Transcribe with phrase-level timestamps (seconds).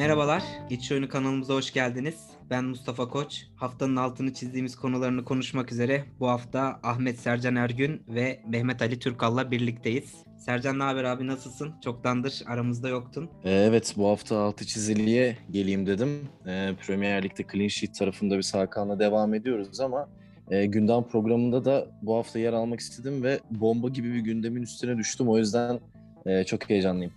[0.00, 2.14] Merhabalar, Geçiş Oyunu kanalımıza hoş geldiniz.
[2.50, 3.46] Ben Mustafa Koç.
[3.56, 9.50] Haftanın altını çizdiğimiz konularını konuşmak üzere bu hafta Ahmet Sercan Ergün ve Mehmet Ali Türkal'la
[9.50, 10.14] birlikteyiz.
[10.38, 11.74] Sercan ne haber abi nasılsın?
[11.84, 13.30] Çoktandır aramızda yoktun.
[13.44, 16.28] Ee, Evet bu hafta altı çiziliye geleyim dedim.
[16.46, 20.08] Ee, Premier Lig'de clean sheet tarafında bir Hakan'la devam ediyoruz ama
[20.50, 24.98] e, gündem programında da bu hafta yer almak istedim ve bomba gibi bir gündemin üstüne
[24.98, 25.28] düştüm.
[25.28, 25.80] O yüzden
[26.26, 27.12] e, çok heyecanlıyım.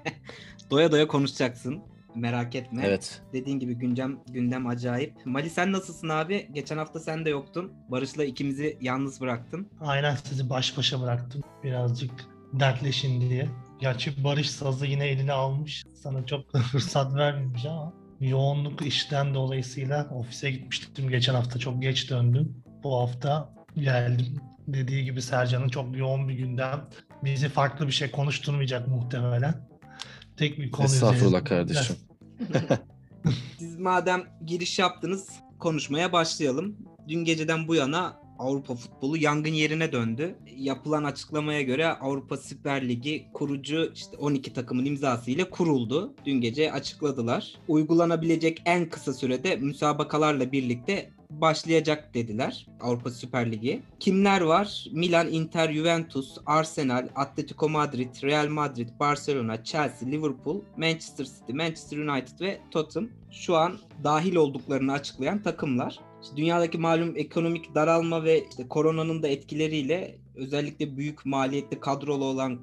[0.70, 1.82] doya doya konuşacaksın.
[2.18, 2.82] Merak etme.
[2.86, 3.22] Evet.
[3.32, 5.14] Dediğin gibi gündem gündem acayip.
[5.26, 6.48] Mali sen nasılsın abi?
[6.54, 7.72] Geçen hafta sen de yoktun.
[7.88, 9.68] Barış'la ikimizi yalnız bıraktın.
[9.80, 11.42] Aynen sizi baş başa bıraktım.
[11.64, 12.10] Birazcık
[12.52, 13.48] dertleşin diye.
[13.80, 15.84] Gerçi Barış sazı yine eline almış.
[16.02, 21.58] Sana çok da fırsat vermemiş ama yoğunluk işten dolayısıyla ofise gitmiştim geçen hafta.
[21.58, 22.62] Çok geç döndüm.
[22.82, 24.40] Bu hafta geldim.
[24.68, 26.88] Dediği gibi Sercan'ın çok yoğun bir gündem.
[27.24, 29.68] Bizi farklı bir şey konuşturmayacak muhtemelen.
[30.36, 31.96] Tek bir konu Estağfurullah üzerinde- kardeşim.
[33.58, 36.76] Siz madem giriş yaptınız konuşmaya başlayalım.
[37.08, 40.34] Dün geceden bu yana Avrupa futbolu yangın yerine döndü.
[40.56, 46.14] Yapılan açıklamaya göre Avrupa Süper Ligi kurucu işte 12 takımın imzası ile kuruldu.
[46.24, 47.54] Dün gece açıkladılar.
[47.68, 53.82] Uygulanabilecek en kısa sürede müsabakalarla birlikte başlayacak dediler Avrupa Süper Ligi.
[54.00, 54.86] Kimler var?
[54.92, 62.40] Milan, Inter, Juventus, Arsenal, Atletico Madrid, Real Madrid, Barcelona, Chelsea, Liverpool, Manchester City, Manchester United
[62.40, 65.98] ve Tottenham şu an dahil olduklarını açıklayan takımlar.
[66.36, 72.58] Dünyadaki malum ekonomik daralma ve işte koronanın da etkileriyle özellikle büyük maliyetli kadrolu olan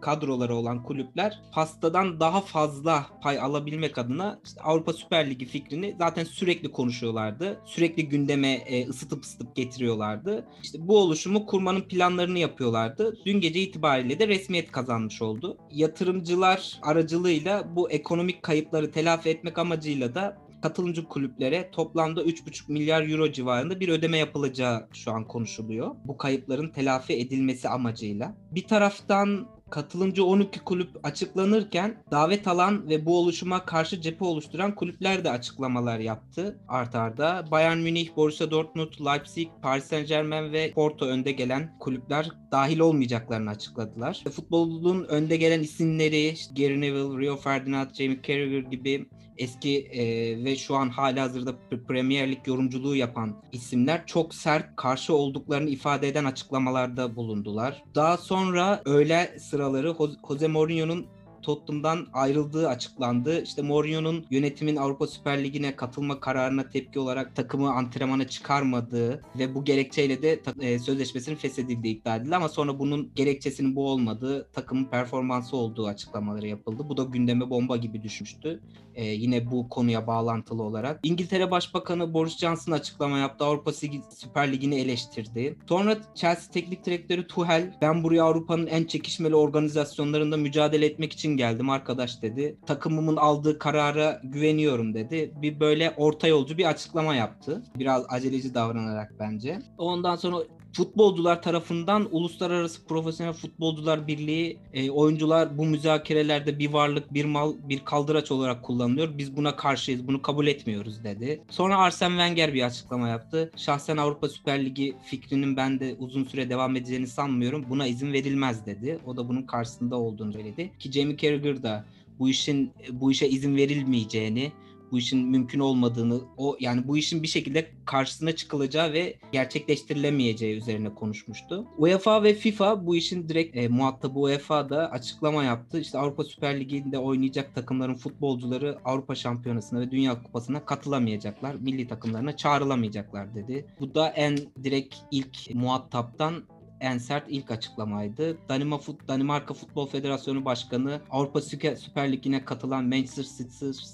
[0.00, 6.24] kadroları olan kulüpler pastadan daha fazla pay alabilmek adına işte Avrupa Süper Ligi fikrini zaten
[6.24, 7.60] sürekli konuşuyorlardı.
[7.64, 10.46] Sürekli gündeme e, ısıtıp ısıtıp getiriyorlardı.
[10.62, 13.18] İşte bu oluşumu kurmanın planlarını yapıyorlardı.
[13.26, 15.58] Dün gece itibariyle de resmiyet kazanmış oldu.
[15.70, 23.32] Yatırımcılar aracılığıyla bu ekonomik kayıpları telafi etmek amacıyla da katılımcı kulüplere toplamda 3,5 milyar euro
[23.32, 25.94] civarında bir ödeme yapılacağı şu an konuşuluyor.
[26.04, 28.34] Bu kayıpların telafi edilmesi amacıyla.
[28.50, 35.24] Bir taraftan katılımcı 12 kulüp açıklanırken davet alan ve bu oluşuma karşı cephe oluşturan kulüpler
[35.24, 37.44] de açıklamalar yaptı art arda.
[37.50, 43.50] Bayern Münih, Borussia Dortmund, Leipzig, Paris Saint Germain ve Porto önde gelen kulüpler dahil olmayacaklarını
[43.50, 44.22] açıkladılar.
[44.32, 50.04] Futbolun önde gelen isimleri Gary Neville, Rio Ferdinand, Jamie Carragher gibi eski e,
[50.44, 51.54] ve şu an hala hazırda
[51.88, 57.82] Premier Lig yorumculuğu yapan isimler çok sert karşı olduklarını ifade eden açıklamalarda bulundular.
[57.94, 59.94] Daha sonra öğle sıraları
[60.28, 61.06] Jose Mourinho'nun
[61.48, 63.42] Tottenham'dan ayrıldığı açıklandı.
[63.42, 69.64] İşte Mourinho'nun yönetimin Avrupa Süper Ligi'ne katılma kararına tepki olarak takımı antrenmana çıkarmadığı ve bu
[69.64, 75.56] gerekçeyle de e, sözleşmesinin feshedildiği iddia edildi ama sonra bunun gerekçesinin bu olmadığı, takımın performansı
[75.56, 76.82] olduğu açıklamaları yapıldı.
[76.88, 78.60] Bu da gündeme bomba gibi düşmüştü.
[78.94, 81.00] E, yine bu konuya bağlantılı olarak.
[81.02, 83.44] İngiltere Başbakanı Boris Johnson açıklama yaptı.
[83.44, 85.56] Avrupa Süper Ligi'ni eleştirdi.
[85.68, 91.70] Sonra Chelsea Teknik Direktörü Tuchel ben buraya Avrupa'nın en çekişmeli organizasyonlarında mücadele etmek için geldim
[91.70, 92.58] arkadaş dedi.
[92.66, 95.32] Takımımın aldığı karara güveniyorum dedi.
[95.42, 97.62] Bir böyle orta yolcu bir açıklama yaptı.
[97.78, 99.58] Biraz aceleci davranarak bence.
[99.78, 100.36] Ondan sonra
[100.78, 107.84] futbolcular tarafından Uluslararası Profesyonel Futbolcular Birliği e, oyuncular bu müzakerelerde bir varlık, bir mal, bir
[107.84, 109.18] kaldıraç olarak kullanılıyor.
[109.18, 111.40] Biz buna karşıyız, bunu kabul etmiyoruz dedi.
[111.50, 113.50] Sonra Arsene Wenger bir açıklama yaptı.
[113.56, 117.64] Şahsen Avrupa Süper Ligi fikrinin ben de uzun süre devam edeceğini sanmıyorum.
[117.68, 118.98] Buna izin verilmez dedi.
[119.06, 120.70] O da bunun karşısında olduğunu söyledi.
[120.78, 121.84] Ki Jamie Carragher da
[122.18, 124.52] bu işin bu işe izin verilmeyeceğini
[124.92, 130.94] bu işin mümkün olmadığını, o yani bu işin bir şekilde karşısına çıkılacağı ve gerçekleştirilemeyeceği üzerine
[130.94, 131.66] konuşmuştu.
[131.78, 135.80] UEFA ve FIFA bu işin direkt e, muhatabı UEFA da açıklama yaptı.
[135.80, 141.54] İşte Avrupa Süper Ligi'nde oynayacak takımların futbolcuları Avrupa Şampiyonası'na ve Dünya Kupası'na katılamayacaklar.
[141.54, 143.66] Milli takımlarına çağrılamayacaklar dedi.
[143.80, 146.42] Bu da en direkt ilk muhataptan
[146.80, 148.38] en sert ilk açıklamaydı.
[148.48, 153.24] Danima Fut, Danimarka Futbol Federasyonu Başkanı Avrupa Süper Ligi'ne katılan Manchester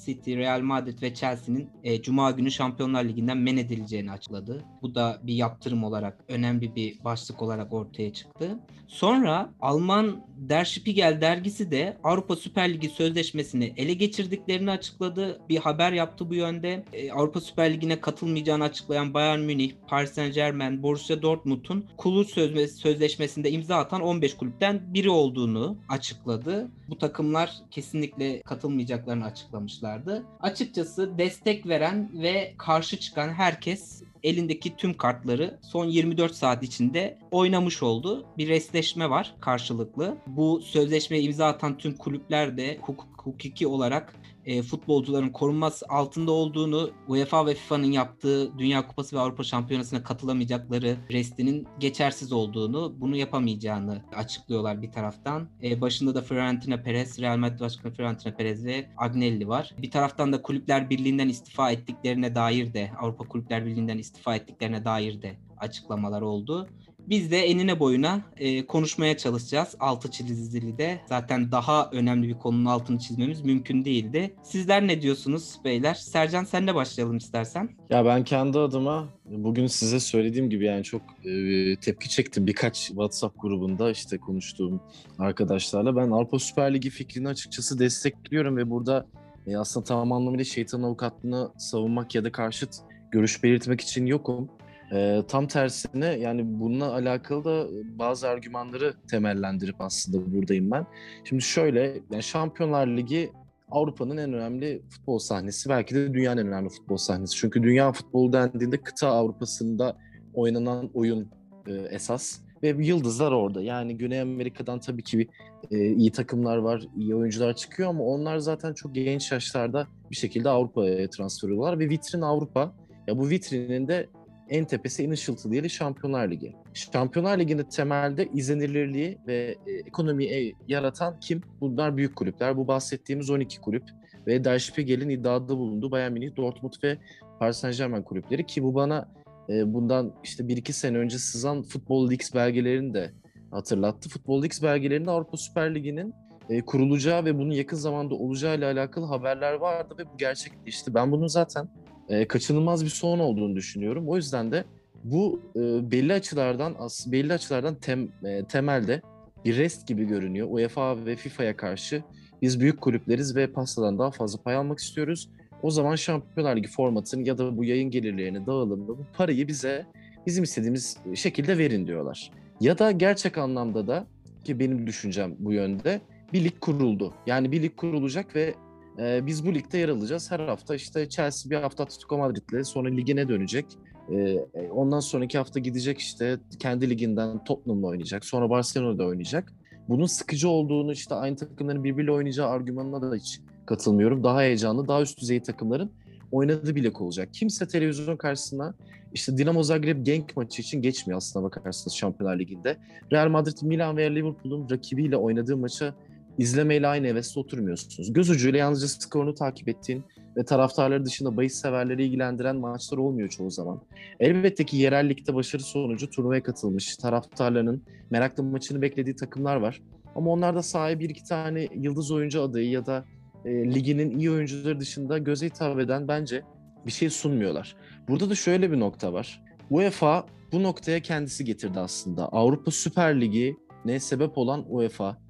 [0.05, 4.65] City, Real Madrid ve Chelsea'nin e, Cuma günü Şampiyonlar Ligi'nden men edileceğini açıkladı.
[4.83, 8.59] Bu da bir yaptırım olarak önemli bir başlık olarak ortaya çıktı.
[8.87, 15.41] Sonra Alman Der Spiegel dergisi de Avrupa Süper Ligi sözleşmesini ele geçirdiklerini açıkladı.
[15.49, 16.85] Bir haber yaptı bu yönde.
[16.93, 22.74] E, Avrupa Süper Ligi'ne katılmayacağını açıklayan Bayern Münih, Paris Saint Germain, Borussia Dortmund'un kulüp sözleşmesi
[22.79, 26.69] sözleşmesinde imza atan 15 kulüpten biri olduğunu açıkladı.
[26.89, 30.25] Bu takımlar kesinlikle katılmayacaklarını açıklamışlardı.
[30.41, 37.83] Açıkçası destek veren ve karşı çıkan herkes elindeki tüm kartları son 24 saat içinde oynamış
[37.83, 38.27] oldu.
[38.39, 40.17] Bir restleşme var karşılıklı.
[40.27, 44.15] Bu sözleşmeye imza atan tüm kulüpler de hukuk, hukuki olarak
[44.47, 50.97] e, futbolcuların korunması altında olduğunu, UEFA ve FIFA'nın yaptığı Dünya Kupası ve Avrupa Şampiyonası'na katılamayacakları
[51.11, 55.49] restinin geçersiz olduğunu, bunu yapamayacağını açıklıyorlar bir taraftan.
[55.63, 59.75] E, başında da Florentino Perez, Real Madrid Başkanı Florentino Perez ve Agnelli var.
[59.79, 65.23] Bir taraftan da Kulüpler Birliği'nden istifa ettiklerine dair de, Avrupa Kulüpler Birliği'nden istifa ettiklerine dair
[65.23, 66.69] de açıklamalar oldu.
[67.09, 71.01] Biz de enine boyuna e, konuşmaya çalışacağız altı çizili de.
[71.09, 74.35] Zaten daha önemli bir konunun altını çizmemiz mümkün değildi.
[74.43, 75.95] Sizler ne diyorsunuz beyler?
[75.95, 77.69] Sercan senle başlayalım istersen.
[77.91, 83.41] Ya ben kendi adıma bugün size söylediğim gibi yani çok e, tepki çektim birkaç WhatsApp
[83.41, 84.81] grubunda işte konuştuğum
[85.19, 85.97] arkadaşlarla.
[85.97, 89.07] Ben Avrupa Süper Ligi fikrini açıkçası destekliyorum ve burada
[89.47, 92.75] e, aslında tam anlamıyla şeytan avukatlığını savunmak ya da karşıt
[93.11, 94.51] görüş belirtmek için yokum.
[94.93, 97.67] E, tam tersine yani bununla alakalı da
[97.99, 100.87] bazı argümanları temellendirip aslında buradayım ben.
[101.25, 103.33] Şimdi şöyle yani Şampiyonlar Ligi
[103.71, 107.37] Avrupa'nın en önemli futbol sahnesi belki de dünyanın en önemli futbol sahnesi.
[107.37, 109.97] Çünkü dünya futbolu dendiğinde kıta Avrupa'sında
[110.35, 111.29] oynanan oyun
[111.67, 113.63] e, esas ve yıldızlar orada.
[113.63, 115.29] Yani Güney Amerika'dan tabii ki
[115.71, 120.49] e, iyi takımlar var, iyi oyuncular çıkıyor ama onlar zaten çok genç yaşlarda bir şekilde
[120.49, 122.73] Avrupa'ya transfer oluyorlar ve vitrin Avrupa.
[123.07, 124.09] Ya bu vitrinin de
[124.49, 126.57] en tepesi en ışıltılı yeri Şampiyonlar Ligi.
[126.75, 131.43] Şampiyonlar Ligi'nde temelde izlenirliği ve e, ekonomiyi yaratan kim?
[131.61, 132.57] Bunlar büyük kulüpler.
[132.57, 133.85] Bu bahsettiğimiz 12 kulüp
[134.27, 136.99] ve Der Spiegel'in iddiada bulunduğu Bayern Münih, Dortmund ve
[137.39, 139.09] Paris Saint Germain kulüpleri ki bu bana
[139.49, 143.13] e, bundan işte 1-2 sene önce sızan Futbol Leaks belgelerini de
[143.51, 144.09] hatırlattı.
[144.09, 146.15] Futbol Leaks belgelerinde Avrupa Süper Ligi'nin
[146.49, 150.95] e, kurulacağı ve bunun yakın zamanda olacağı ile alakalı haberler vardı ve bu gerçekleşti.
[150.95, 151.69] Ben bunu zaten
[152.09, 154.09] e, kaçınılmaz bir son olduğunu düşünüyorum.
[154.09, 154.65] O yüzden de
[155.05, 159.03] bu e, belli açılardan as belli açılardan tem, e, temelde
[159.45, 160.49] bir rest gibi görünüyor.
[160.51, 162.03] UEFA ve FIFA'ya karşı
[162.43, 165.29] biz büyük kulüpleriz ve pastadan daha fazla pay almak istiyoruz.
[165.63, 169.87] O zaman Şampiyonlar Ligi formatını ya da bu yayın gelirlerini, dağılımını, bu parayı bize
[170.27, 172.31] bizim istediğimiz şekilde verin diyorlar.
[172.61, 174.07] Ya da gerçek anlamda da
[174.45, 176.01] ki benim düşüncem bu yönde
[176.33, 177.15] bir lig kuruldu.
[177.27, 178.55] Yani bir lig kurulacak ve
[178.99, 180.31] e, biz bu ligde yer alacağız.
[180.31, 183.67] Her hafta işte Chelsea bir hafta Atletico Madrid'le sonra ligine dönecek.
[184.13, 184.39] E,
[184.71, 188.25] ondan sonraki hafta gidecek işte kendi liginden Tottenham'la oynayacak.
[188.25, 189.53] Sonra Barcelona'da oynayacak.
[189.89, 194.25] Bunun sıkıcı olduğunu işte aynı takımların birbiriyle oynayacağı argümanına da hiç katılmıyorum.
[194.25, 195.91] Daha heyecanlı, daha üst düzey takımların
[196.33, 197.29] oynadığı bir lig olacak.
[197.33, 198.75] Kimse televizyon karşısına
[199.15, 202.77] işte Dinamo Zagreb Genk maçı için geçmiyor aslında bakarsanız Şampiyonlar Ligi'nde.
[203.13, 205.95] Real Madrid, Milan veya Liverpool'un rakibiyle oynadığı maçı
[206.39, 208.13] izlemeyle aynı hevesle oturmuyorsunuz.
[208.13, 210.05] Göz ucuyla yalnızca skorunu takip ettiğin
[210.37, 213.81] ve taraftarları dışında bahis severleri ilgilendiren maçlar olmuyor çoğu zaman.
[214.21, 219.81] Elbette ki yerellikte başarı sonucu turnuvaya katılmış, taraftarlarının meraklı maçını beklediği takımlar var.
[220.15, 223.05] Ama onlar da sahaya bir iki tane yıldız oyuncu adayı ya da
[223.45, 226.43] e, liginin iyi oyuncuları dışında göze hitap eden bence
[226.87, 227.77] bir şey sunmuyorlar.
[228.09, 229.43] Burada da şöyle bir nokta var.
[229.71, 232.29] UEFA bu noktaya kendisi getirdi aslında.
[232.29, 235.24] Avrupa Süper Ligi ne sebep olan UEFA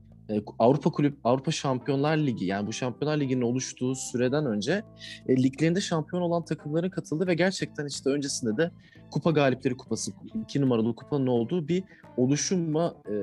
[0.59, 4.83] Avrupa Kulüp Avrupa Şampiyonlar Ligi yani bu Şampiyonlar Ligi'nin oluştuğu süreden önce
[5.29, 8.71] e, liglerinde şampiyon olan takımların katıldı ve gerçekten işte öncesinde de
[9.11, 10.13] Kupa Galipleri Kupası
[10.43, 11.83] iki numaralı kupanın olduğu bir
[12.17, 13.15] oluşumla e,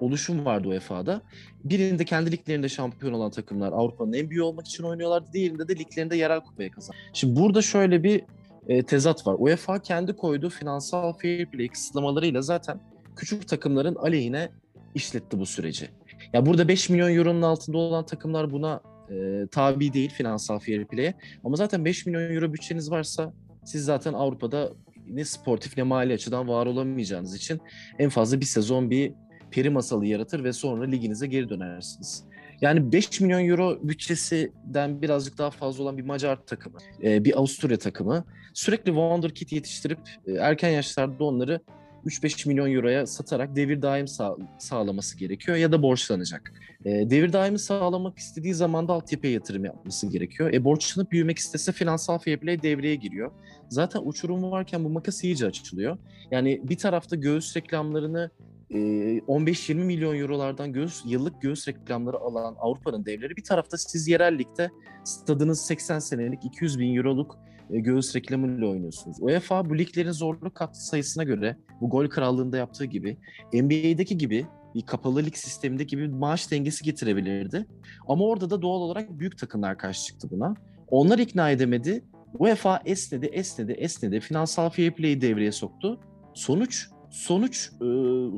[0.00, 1.22] oluşum vardı UEFA'da.
[1.64, 5.32] Birinde kendi liglerinde şampiyon olan takımlar Avrupa'nın en büyüğü olmak için oynuyorlardı.
[5.32, 6.98] Diğerinde de liglerinde yerel kupaya kazandı.
[7.12, 8.22] Şimdi burada şöyle bir
[8.68, 9.36] e, tezat var.
[9.38, 12.80] UEFA kendi koyduğu finansal fair play kısıtlamalarıyla zaten
[13.16, 14.48] küçük takımların aleyhine
[14.94, 15.88] işletti bu süreci.
[16.32, 18.80] Ya burada 5 milyon euronun altında olan takımlar buna
[19.10, 21.14] e, tabi değil finansal fair play'e.
[21.44, 23.32] Ama zaten 5 milyon euro bütçeniz varsa
[23.64, 24.72] siz zaten Avrupa'da
[25.08, 27.60] ne sportif ne mali açıdan var olamayacağınız için
[27.98, 29.12] en fazla bir sezon bir
[29.50, 32.24] peri masalı yaratır ve sonra liginize geri dönersiniz.
[32.60, 37.78] Yani 5 milyon euro bütçesinden birazcık daha fazla olan bir Macar takımı, e, bir Avusturya
[37.78, 41.60] takımı sürekli Wonderkid yetiştirip e, erken yaşlarda onları
[42.06, 46.52] 3-5 milyon euroya satarak devir daim sağ, sağlaması gerekiyor ya da borçlanacak.
[46.84, 50.52] E, devir daimi sağlamak istediği zaman da altyapıya yatırım yapması gerekiyor.
[50.52, 53.30] E, borçlanıp büyümek istese finansal fair play devreye giriyor.
[53.68, 55.98] Zaten uçurum varken bu makas iyice açılıyor.
[56.30, 58.30] Yani bir tarafta göğüs reklamlarını
[58.70, 64.70] 15-20 milyon eurolardan göğüs, yıllık göğüs reklamları alan Avrupa'nın devleri bir tarafta siz yerel ligde
[65.04, 67.38] stadınız 80 senelik 200 bin euroluk
[67.70, 69.16] e, göğüs reklamıyla oynuyorsunuz.
[69.20, 73.16] UEFA bu liglerin zorluk kat sayısına göre bu gol krallığında yaptığı gibi
[73.52, 77.66] NBA'deki gibi bir kapalı lig sistemindeki gibi maaş dengesi getirebilirdi.
[78.08, 80.54] Ama orada da doğal olarak büyük takımlar karşı çıktı buna.
[80.88, 82.04] Onlar ikna edemedi.
[82.38, 84.20] UEFA esnedi, esnedi, esnedi.
[84.20, 86.00] Finansal fair play'i devreye soktu.
[86.34, 87.88] Sonuç sonuç e,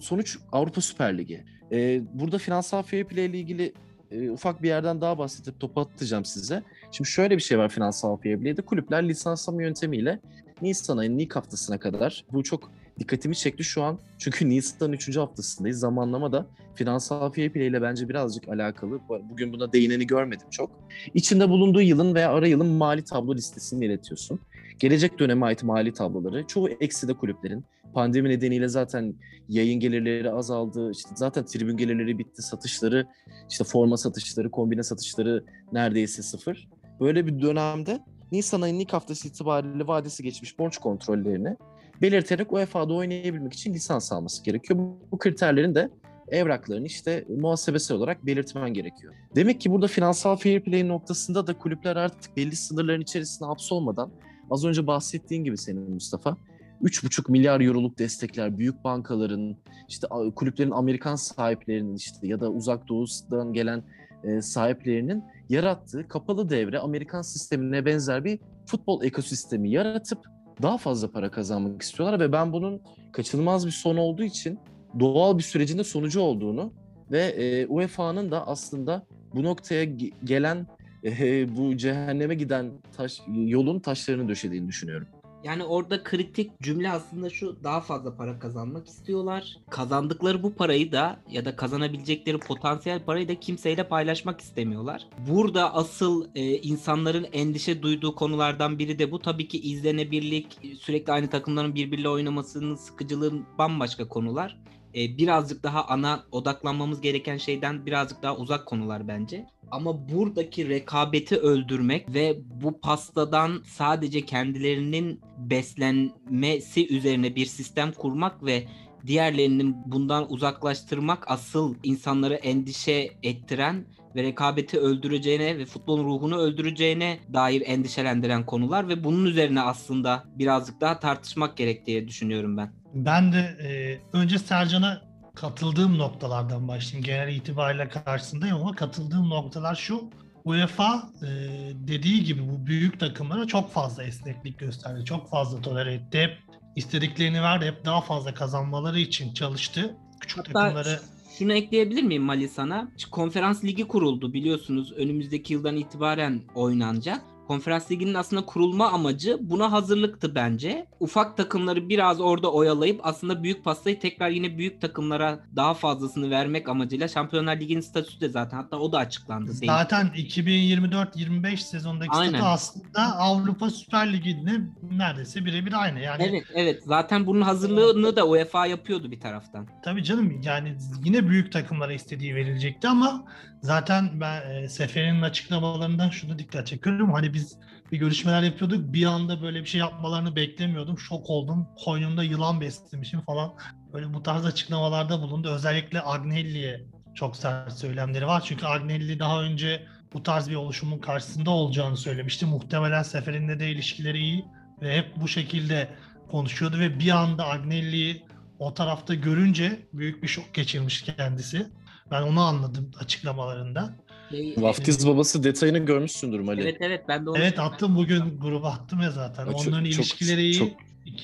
[0.01, 1.45] sonuç Avrupa Süper Ligi.
[1.73, 3.73] E, burada finansal fair play ile ilgili
[4.13, 6.63] e, ufak bir yerden daha bahsedip topu atacağım size.
[6.93, 8.63] Şimdi şöyle bir şey var finansal play'de.
[8.63, 10.21] Kulüpler lisanslama yöntemiyle
[10.63, 13.99] Nisan ayının ilk haftasına kadar bu çok dikkatimi çekti şu an.
[14.19, 15.17] Çünkü Nisan'ın 3.
[15.17, 15.79] haftasındayız.
[15.79, 19.01] Zamanlama da finansal play ile bence birazcık alakalı.
[19.31, 20.71] Bugün buna değineni görmedim çok.
[21.15, 24.41] İçinde bulunduğu yılın veya ara yılın mali tablo listesini iletiyorsun.
[24.79, 27.65] Gelecek döneme ait mali tabloları çoğu eksi de kulüplerin.
[27.95, 29.15] Pandemi nedeniyle zaten
[29.49, 30.91] yayın gelirleri azaldı.
[30.91, 32.43] İşte zaten tribün gelirleri bitti.
[32.43, 33.07] Satışları,
[33.51, 36.69] işte forma satışları, kombine satışları neredeyse sıfır.
[37.01, 38.01] Böyle bir dönemde
[38.33, 41.57] Nisan ayının ilk haftası itibariyle vadesi geçmiş borç kontrollerini
[42.03, 44.81] belirterek UEFA'da oynayabilmek için lisans alması gerekiyor.
[45.13, 45.91] Bu kriterlerin de
[46.29, 49.15] evraklarını işte muhasebesi olarak belirtmen gerekiyor.
[49.37, 54.11] Demek ki burada finansal fair play noktasında da kulüpler artık belli sınırların içerisinde hapsolmadan
[54.51, 56.37] az önce bahsettiğin gibi senin Mustafa
[56.83, 59.57] 3,5 milyar euroluk destekler büyük bankaların
[59.89, 60.07] işte
[60.37, 63.83] kulüplerin Amerikan sahiplerinin işte ya da uzak doğudan gelen
[64.25, 70.19] e, sahiplerinin yarattığı kapalı devre Amerikan sistemine benzer bir futbol ekosistemi yaratıp
[70.63, 72.83] daha fazla para kazanmak istiyorlar ve ben bunun
[73.13, 74.59] kaçınılmaz bir son olduğu için
[75.01, 76.73] doğal bir sürecinde sonucu olduğunu
[77.11, 79.85] ve e, UEFA'nın da aslında bu noktaya
[80.25, 80.67] gelen
[81.05, 85.09] e, bu cehenneme giden taş, yolun taşlarını döşediğini düşünüyorum.
[85.45, 89.57] Yani orada kritik cümle aslında şu daha fazla para kazanmak istiyorlar.
[89.71, 95.07] Kazandıkları bu parayı da ya da kazanabilecekleri potansiyel parayı da kimseyle paylaşmak istemiyorlar.
[95.29, 99.19] Burada asıl e, insanların endişe duyduğu konulardan biri de bu.
[99.19, 104.59] Tabii ki izlenebilirlik, sürekli aynı takımların birbiriyle oynamasının sıkıcılığın bambaşka konular
[104.99, 109.47] e, birazcık daha ana odaklanmamız gereken şeyden birazcık daha uzak konular bence.
[109.71, 118.65] Ama buradaki rekabeti öldürmek ve bu pastadan sadece kendilerinin beslenmesi üzerine bir sistem kurmak ve
[119.07, 123.85] diğerlerinin bundan uzaklaştırmak asıl insanları endişe ettiren
[124.19, 130.81] ve rekabeti öldüreceğine ve futbolun ruhunu öldüreceğine dair endişelendiren konular ve bunun üzerine aslında birazcık
[130.81, 132.73] daha tartışmak gerek diye düşünüyorum ben.
[132.95, 135.03] Ben de e, önce Sercan'a
[135.35, 137.05] katıldığım noktalardan başlayayım.
[137.05, 140.11] Genel itibariyle karşısındayım ama katıldığım noktalar şu.
[140.45, 141.27] UEFA e,
[141.75, 145.05] dediği gibi bu büyük takımlara çok fazla esneklik gösterdi.
[145.05, 146.19] Çok fazla tolere etti.
[146.19, 146.39] Hep
[146.77, 147.67] istediklerini verdi.
[147.67, 149.97] Hep daha fazla kazanmaları için çalıştı.
[150.21, 151.01] Küçük Hatta takımları
[151.39, 152.91] şunu ekleyebilir miyim Mali sana?
[153.11, 154.93] Konferans ligi kuruldu biliyorsunuz.
[154.93, 157.21] Önümüzdeki yıldan itibaren oynanacak.
[157.49, 160.87] Konferans Ligi'nin aslında kurulma amacı buna hazırlıktı bence.
[161.01, 166.69] Ufak takımları biraz orada oyalayıp aslında büyük pastayı tekrar yine büyük takımlara daha fazlasını vermek
[166.69, 169.53] amacıyla Şampiyonlar Ligi'nin statüsü de zaten hatta o da açıklandı.
[169.53, 172.29] Zaten 2024-25 sezondaki Aynen.
[172.29, 176.01] statü aslında Avrupa Süper Ligi'nin neredeyse birebir aynı.
[176.01, 179.69] Yani Evet evet zaten bunun hazırlığını da UEFA yapıyordu bir taraftan.
[179.85, 183.25] Tabii canım yani yine büyük takımlara istediği verilecekti ama
[183.63, 187.13] zaten ben e, Sefer'in açıklamalarından şunu dikkat çekiyorum.
[187.13, 187.59] Hani biz
[187.93, 188.93] bir görüşmeler yapıyorduk.
[188.93, 190.99] Bir anda böyle bir şey yapmalarını beklemiyordum.
[190.99, 191.69] Şok oldum.
[191.85, 193.53] Koynumda yılan beslemişim falan.
[193.93, 195.49] Böyle bu tarz açıklamalarda bulundu.
[195.49, 198.43] Özellikle Agnelli'ye çok sert söylemleri var.
[198.47, 202.47] Çünkü Agnelli daha önce bu tarz bir oluşumun karşısında olacağını söylemişti.
[202.47, 204.45] Muhtemelen seferinde de ilişkileri iyi
[204.83, 205.89] ve hep bu şekilde
[206.31, 208.27] konuşuyordu ve bir anda Agnelli'yi
[208.59, 211.67] o tarafta görünce büyük bir şok geçirmiş kendisi.
[212.11, 213.95] Ben onu anladım açıklamalarında.
[214.31, 216.63] Şey, Vaftiz babası detayını görmüşsündür Mali.
[216.63, 219.45] Evet evet ben de onu Evet attım bugün gruba attım ya zaten.
[219.45, 220.55] Çok, Onların çok, ilişkileri iyi.
[220.55, 220.69] Çok,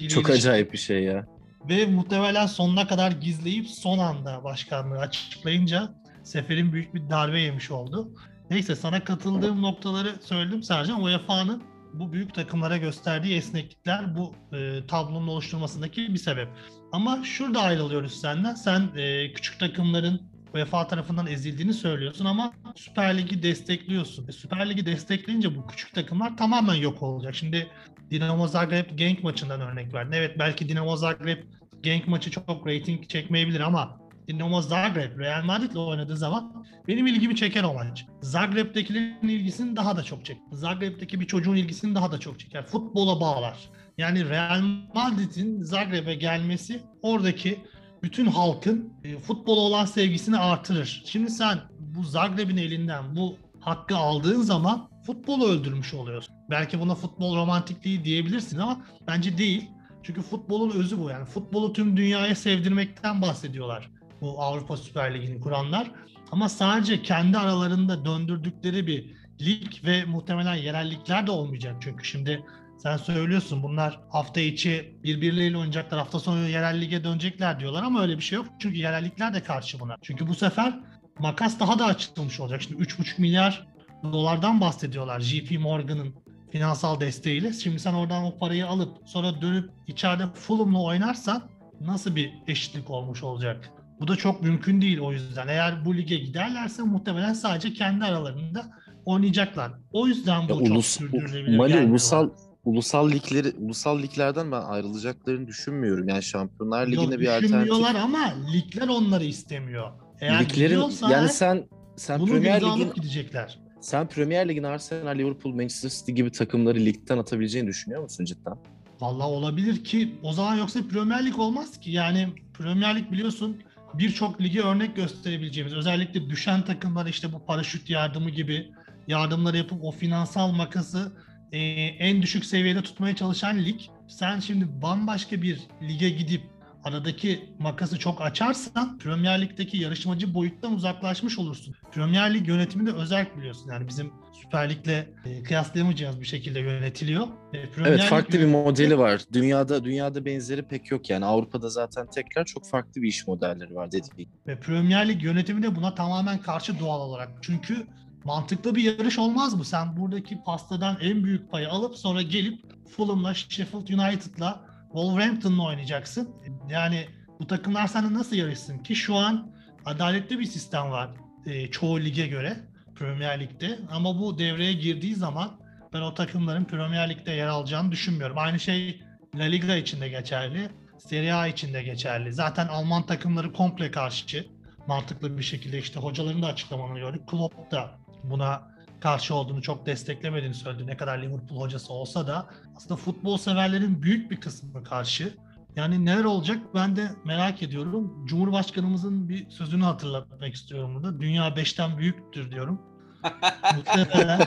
[0.09, 1.27] çok acayip bir şey ya.
[1.69, 8.09] Ve muhtemelen sonuna kadar gizleyip son anda başkanlığı açıklayınca Sefer'in büyük bir darbe yemiş oldu.
[8.51, 11.03] Neyse sana katıldığım noktaları söyledim Sercan.
[11.03, 16.49] UEFA'nın bu büyük takımlara gösterdiği esneklikler bu e, tablonun oluşturmasındaki bir sebep.
[16.93, 18.55] Ama şurada ayrılıyoruz senden.
[18.55, 20.21] Sen e, küçük takımların
[20.55, 24.29] UEFA tarafından ezildiğini söylüyorsun ama Süper Lig'i destekliyorsun.
[24.29, 27.35] E, Süper Lig'i destekleyince bu küçük takımlar tamamen yok olacak.
[27.35, 27.69] Şimdi
[28.11, 30.13] Dinamo Zagreb Genk maçından örnek verdin.
[30.13, 31.39] Evet belki Dinamo Zagreb
[31.83, 37.65] Genk maçı çok rating çekmeyebilir ama Dinamo Zagreb Real Madrid'le oynadığı zaman benim ilgimi çeker
[37.65, 38.07] o maç.
[38.21, 40.43] Zagreb'dekilerin ilgisini daha da çok çeker.
[40.53, 42.67] Zagreb'deki bir çocuğun ilgisini daha da çok çeker.
[42.67, 43.59] Futbola bağlar.
[43.99, 44.61] Yani Real
[44.95, 47.61] Madrid'in Zagreb'e gelmesi oradaki
[48.05, 51.03] bütün halkın e, futbola olan sevgisini artırır.
[51.07, 56.35] Şimdi sen bu Zagreb'in elinden bu hakkı aldığın zaman futbolu öldürmüş oluyorsun.
[56.51, 59.71] Belki buna futbol romantikliği diyebilirsin ama bence değil.
[60.03, 61.25] Çünkü futbolun özü bu yani.
[61.25, 65.91] Futbolu tüm dünyaya sevdirmekten bahsediyorlar bu Avrupa Süper Ligi'ni kuranlar.
[66.33, 71.77] Ama sadece kendi aralarında döndürdükleri bir lig ve muhtemelen yerellikler de olmayacak.
[71.81, 72.45] Çünkü şimdi
[72.85, 75.99] Sen söylüyorsun bunlar hafta içi birbirleriyle oynayacaklar.
[75.99, 78.47] Hafta sonu yerel lige dönecekler diyorlar ama öyle bir şey yok.
[78.59, 79.97] Çünkü yerellikler de karşı buna.
[80.03, 80.81] Çünkü bu sefer
[81.19, 82.62] makas daha da açılmış olacak.
[82.62, 83.67] Şimdi 3,5 milyar
[84.03, 86.14] dolardan bahsediyorlar JP Morgan'ın
[86.53, 87.53] finansal desteğiyle.
[87.53, 91.43] Şimdi sen oradan o parayı alıp sonra dönüp içeride Fulham'la oynarsan
[91.81, 93.71] nasıl bir eşitlik olmuş olacak?
[94.00, 95.49] Bu da çok mümkün değil o yüzden.
[95.49, 98.67] Eğer bu lige giderlerse muhtemelen sadece kendi aralarında
[99.05, 99.73] oynayacaklar.
[99.93, 102.31] O yüzden bu Ya çok ulus, sürdürülebilir Mali ulusal.
[102.64, 106.09] Ulusal ligleri ulusal liglerden ben ayrılacaklarını düşünmüyorum.
[106.09, 107.42] Yani Şampiyonlar Ligi'ne Yok, bir alternatif.
[107.50, 109.90] düşünmüyorlar ama ligler onları istemiyor.
[110.21, 113.59] Eğer Liglerin yani sen sen bunu Premier Lig'in gidecekler.
[113.80, 118.54] sen Premier Lig'in Arsenal, Liverpool, Manchester City gibi takımları ligden atabileceğini düşünüyor musun cidden?
[119.00, 121.90] Vallahi olabilir ki o zaman yoksa Premier Lig olmaz ki.
[121.90, 123.56] Yani Premier Lig biliyorsun
[123.94, 128.71] birçok lige örnek gösterebileceğimiz özellikle düşen takımlar işte bu paraşüt yardımı gibi
[129.09, 131.12] yardımları yapıp o finansal makası
[131.55, 131.59] e,
[131.99, 133.81] en düşük seviyede tutmaya çalışan lig.
[134.09, 136.43] Sen şimdi bambaşka bir lige gidip
[136.85, 141.75] aradaki makası çok açarsan Premier Lig'deki yarışmacı boyuttan uzaklaşmış olursun.
[141.93, 143.71] Premier Lig yönetimi de özel biliyorsun.
[143.71, 147.27] Yani bizim Süper Lig'le e, kıyaslayamayacağımız bir şekilde yönetiliyor.
[147.53, 149.21] E, Premier Evet Lig farklı bir yönetimi- modeli var.
[149.33, 151.25] Dünyada dünyada benzeri pek yok yani.
[151.25, 154.31] Avrupa'da zaten tekrar çok farklı bir iş modelleri var dediğim.
[154.47, 157.29] Ve Premier Lig yönetimi de buna tamamen karşı doğal olarak.
[157.43, 157.87] Çünkü
[158.25, 159.64] mantıklı bir yarış olmaz mı?
[159.64, 162.61] Sen buradaki pastadan en büyük payı alıp sonra gelip
[162.97, 164.61] Fulham'la, Sheffield United'la,
[164.93, 166.31] Wolverhampton'la oynayacaksın.
[166.69, 167.07] Yani
[167.40, 169.52] bu takımlar sana nasıl yarışsın ki şu an
[169.85, 171.11] adaletli bir sistem var
[171.47, 172.57] e, çoğu lige göre
[172.95, 173.78] Premier Lig'de.
[173.90, 175.50] Ama bu devreye girdiği zaman
[175.93, 178.38] ben o takımların Premier Lig'de yer alacağını düşünmüyorum.
[178.38, 179.02] Aynı şey
[179.35, 180.71] La Liga için de geçerli.
[180.99, 182.33] Serie A için de geçerli.
[182.33, 184.47] Zaten Alman takımları komple karşı
[184.87, 187.28] mantıklı bir şekilde işte hocaların da açıklamalarını gördük.
[187.28, 190.87] Klopp da buna karşı olduğunu çok desteklemediğini söyledi.
[190.87, 195.35] Ne kadar Liverpool hocası olsa da aslında futbol severlerin büyük bir kısmı karşı.
[195.76, 198.26] Yani neler olacak ben de merak ediyorum.
[198.26, 201.21] Cumhurbaşkanımızın bir sözünü hatırlatmak istiyorum burada.
[201.21, 202.81] Dünya 5'ten büyüktür diyorum.
[203.76, 204.40] Muhtemelen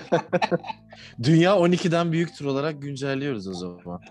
[1.24, 4.02] Dünya 12'den büyüktür olarak güncelliyoruz o zaman.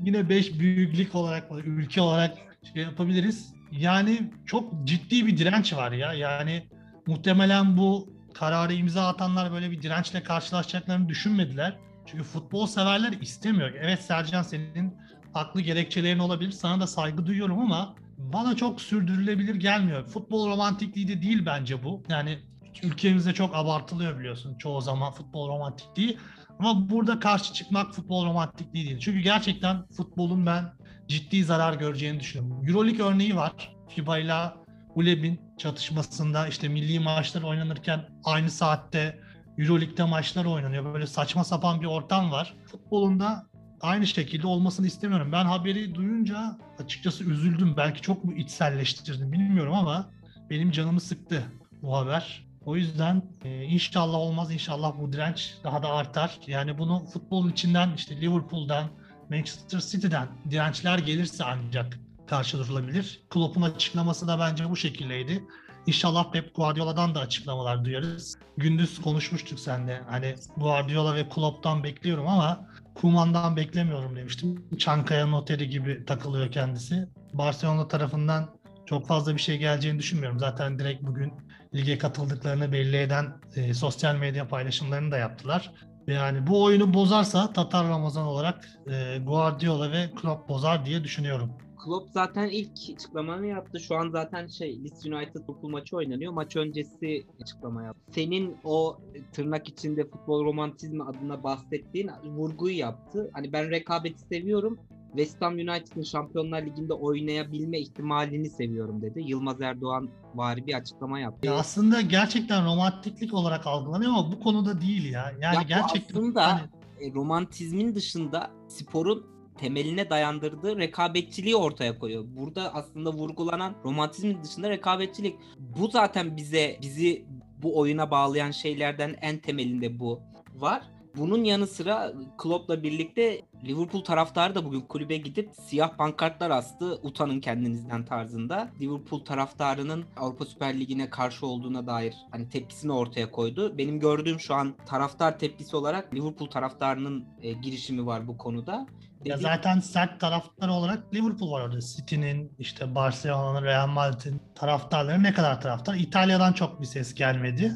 [0.00, 2.38] yine 5 büyüklük olarak ülke olarak
[2.74, 3.54] şey yapabiliriz.
[3.72, 6.12] Yani çok ciddi bir direnç var ya.
[6.12, 6.68] Yani
[7.06, 11.78] muhtemelen bu kararı imza atanlar böyle bir dirençle karşılaşacaklarını düşünmediler.
[12.06, 13.72] Çünkü futbol severler istemiyor.
[13.80, 14.94] Evet Sercan senin
[15.32, 16.50] haklı gerekçelerin olabilir.
[16.50, 20.06] Sana da saygı duyuyorum ama bana çok sürdürülebilir gelmiyor.
[20.06, 22.02] Futbol romantikliği de değil bence bu.
[22.08, 22.38] Yani
[22.82, 26.18] ülkemizde çok abartılıyor biliyorsun çoğu zaman futbol romantikliği.
[26.58, 28.98] Ama burada karşı çıkmak futbol romantikliği değil.
[28.98, 30.72] Çünkü gerçekten futbolun ben
[31.08, 32.68] ciddi zarar göreceğini düşünüyorum.
[32.68, 33.74] Euroleague örneği var.
[33.88, 34.63] FIBA ile
[34.94, 39.20] ULEB'in çatışmasında işte milli maçlar oynanırken aynı saatte
[39.58, 40.94] Euroleague'de maçlar oynanıyor.
[40.94, 42.54] Böyle saçma sapan bir ortam var.
[42.66, 43.46] Futbolun da
[43.80, 45.32] aynı şekilde olmasını istemiyorum.
[45.32, 47.76] Ben haberi duyunca açıkçası üzüldüm.
[47.76, 50.10] Belki çok mu içselleştirdim bilmiyorum ama
[50.50, 51.42] benim canımı sıktı
[51.82, 52.44] bu haber.
[52.64, 56.38] O yüzden e, inşallah olmaz inşallah bu direnç daha da artar.
[56.46, 58.84] Yani bunu futbolun içinden işte Liverpool'dan,
[59.30, 63.20] Manchester City'den dirençler gelirse ancak karşılaşılabilir.
[63.30, 65.44] Klopp'un açıklaması da bence bu şekildeydi.
[65.86, 68.38] İnşallah Pep Guardiola'dan da açıklamalar duyarız.
[68.56, 70.00] Gündüz konuşmuştuk seninle.
[70.08, 74.64] Hani Guardiola ve Klopp'tan bekliyorum ama Kuman'dan beklemiyorum demiştim.
[74.78, 77.08] Çankaya noteri gibi takılıyor kendisi.
[77.32, 78.56] Barcelona tarafından
[78.86, 80.38] çok fazla bir şey geleceğini düşünmüyorum.
[80.38, 81.32] Zaten direkt bugün
[81.74, 85.72] lige katıldıklarını belli eden e, sosyal medya paylaşımlarını da yaptılar.
[86.06, 91.52] Yani bu oyunu bozarsa Tatar Ramazan olarak e, Guardiola ve Klopp bozar diye düşünüyorum.
[91.84, 93.80] Klopp zaten ilk açıklamanı yaptı.
[93.80, 96.32] Şu an zaten şey Leeds United Liverpool maçı oynanıyor.
[96.32, 98.02] Maç öncesi açıklama yaptı.
[98.14, 98.98] Senin o
[99.32, 103.30] tırnak içinde futbol romantizmi adına bahsettiğin vurguyu yaptı.
[103.32, 104.78] Hani ben rekabeti seviyorum.
[105.16, 109.22] West Ham United'ın Şampiyonlar Ligi'nde oynayabilme ihtimalini seviyorum dedi.
[109.26, 111.46] Yılmaz Erdoğan vari bir açıklama yaptı.
[111.46, 115.32] Ya aslında gerçekten romantiklik olarak algılanıyor ama bu konuda değil ya.
[115.40, 116.68] Yani Ya gerçekten aslında hani-
[117.00, 122.24] e, romantizmin dışında sporun temeline dayandırdığı rekabetçiliği ortaya koyuyor.
[122.26, 125.36] Burada aslında vurgulanan romantizmin dışında rekabetçilik.
[125.58, 127.24] Bu zaten bize bizi
[127.62, 130.20] bu oyuna bağlayan şeylerden en temelinde bu
[130.54, 130.82] var.
[131.16, 136.98] Bunun yanı sıra Klopp'la birlikte Liverpool taraftarı da bugün kulübe gidip siyah pankartlar astı.
[137.02, 138.70] Utanın kendinizden tarzında.
[138.80, 143.78] Liverpool taraftarının Avrupa Süper Ligi'ne karşı olduğuna dair hani tepkisini ortaya koydu.
[143.78, 148.86] Benim gördüğüm şu an taraftar tepkisi olarak Liverpool taraftarının e, girişimi var bu konuda.
[149.24, 151.80] Ya zaten sert taraftar olarak Liverpool var orada.
[151.80, 155.94] City'nin, işte Barcelona'nın, Real Madrid'in taraftarları ne kadar taraftar?
[155.94, 157.74] İtalya'dan çok bir ses gelmedi.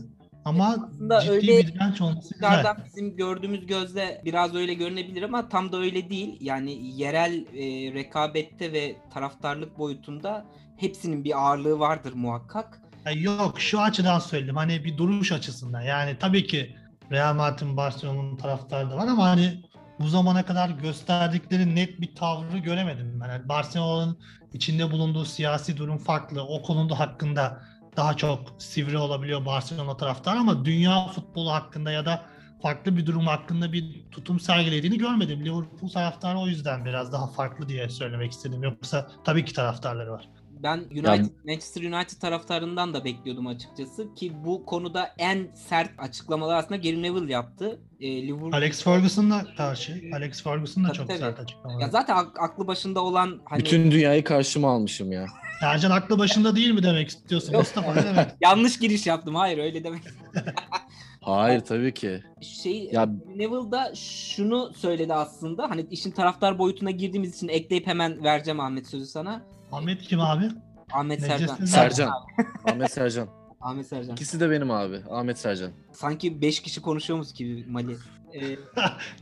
[0.48, 2.64] Ama Aslında ciddi öyle bir direnç olması güzel.
[2.86, 6.36] Bizim gördüğümüz gözle biraz öyle görünebilir ama tam da öyle değil.
[6.40, 12.80] Yani yerel e, rekabette ve taraftarlık boyutunda hepsinin bir ağırlığı vardır muhakkak.
[13.14, 16.76] Yok şu açıdan söyledim hani bir duruş açısından yani tabii ki
[17.12, 19.62] Real Madrid'in Barcelona'nın taraftarı da var ama hani
[20.00, 23.28] bu zamana kadar gösterdikleri net bir tavrı göremedim ben.
[23.28, 24.18] Yani Barcelona'nın
[24.52, 26.42] içinde bulunduğu siyasi durum farklı.
[26.42, 27.62] O konuda hakkında
[27.98, 32.26] daha çok sivri olabiliyor Barcelona taraftarı ama dünya futbolu hakkında ya da
[32.62, 35.44] farklı bir durum hakkında bir tutum sergilediğini görmedim.
[35.44, 38.62] Liverpool taraftarı o yüzden biraz daha farklı diye söylemek istedim.
[38.62, 40.28] Yoksa tabii ki taraftarları var.
[40.62, 46.76] Ben United, Manchester United taraftarından da bekliyordum açıkçası ki bu konuda en sert açıklamalar aslında
[46.76, 47.80] Gary Neville yaptı.
[48.00, 50.00] E, Liverpool Alex Ferguson'la karşı.
[50.14, 51.18] Alex Ferguson da Tabii, çok tabii.
[51.18, 51.80] sert açıklamalar.
[51.80, 55.26] ya zaten ak- aklı başında olan hani Bütün dünyayı karşıma almışım ya.
[55.60, 57.62] Sercan aklı başında değil mi demek istiyorsun Yok.
[57.62, 58.26] Mustafa ne demek?
[58.40, 59.34] yanlış giriş yaptım.
[59.34, 60.02] Hayır öyle demek.
[61.20, 62.22] Hayır tabii ki.
[62.40, 65.70] Şey Ya Neville da şunu söyledi aslında.
[65.70, 69.42] Hani işin taraftar boyutuna girdiğimiz için ekleyip hemen vereceğim Ahmet sözü sana.
[69.72, 70.48] Ahmet kim abi?
[70.92, 71.64] Ahmet Sercan.
[71.64, 72.12] Sercan.
[72.64, 73.28] Ahmet Sercan.
[73.60, 74.12] Ahmet Sercan.
[74.12, 75.00] İkisi de benim abi.
[75.10, 75.70] Ahmet Sercan.
[75.92, 77.96] Sanki 5 kişi konuşuyormuş gibi Mali.
[78.34, 78.40] Ee,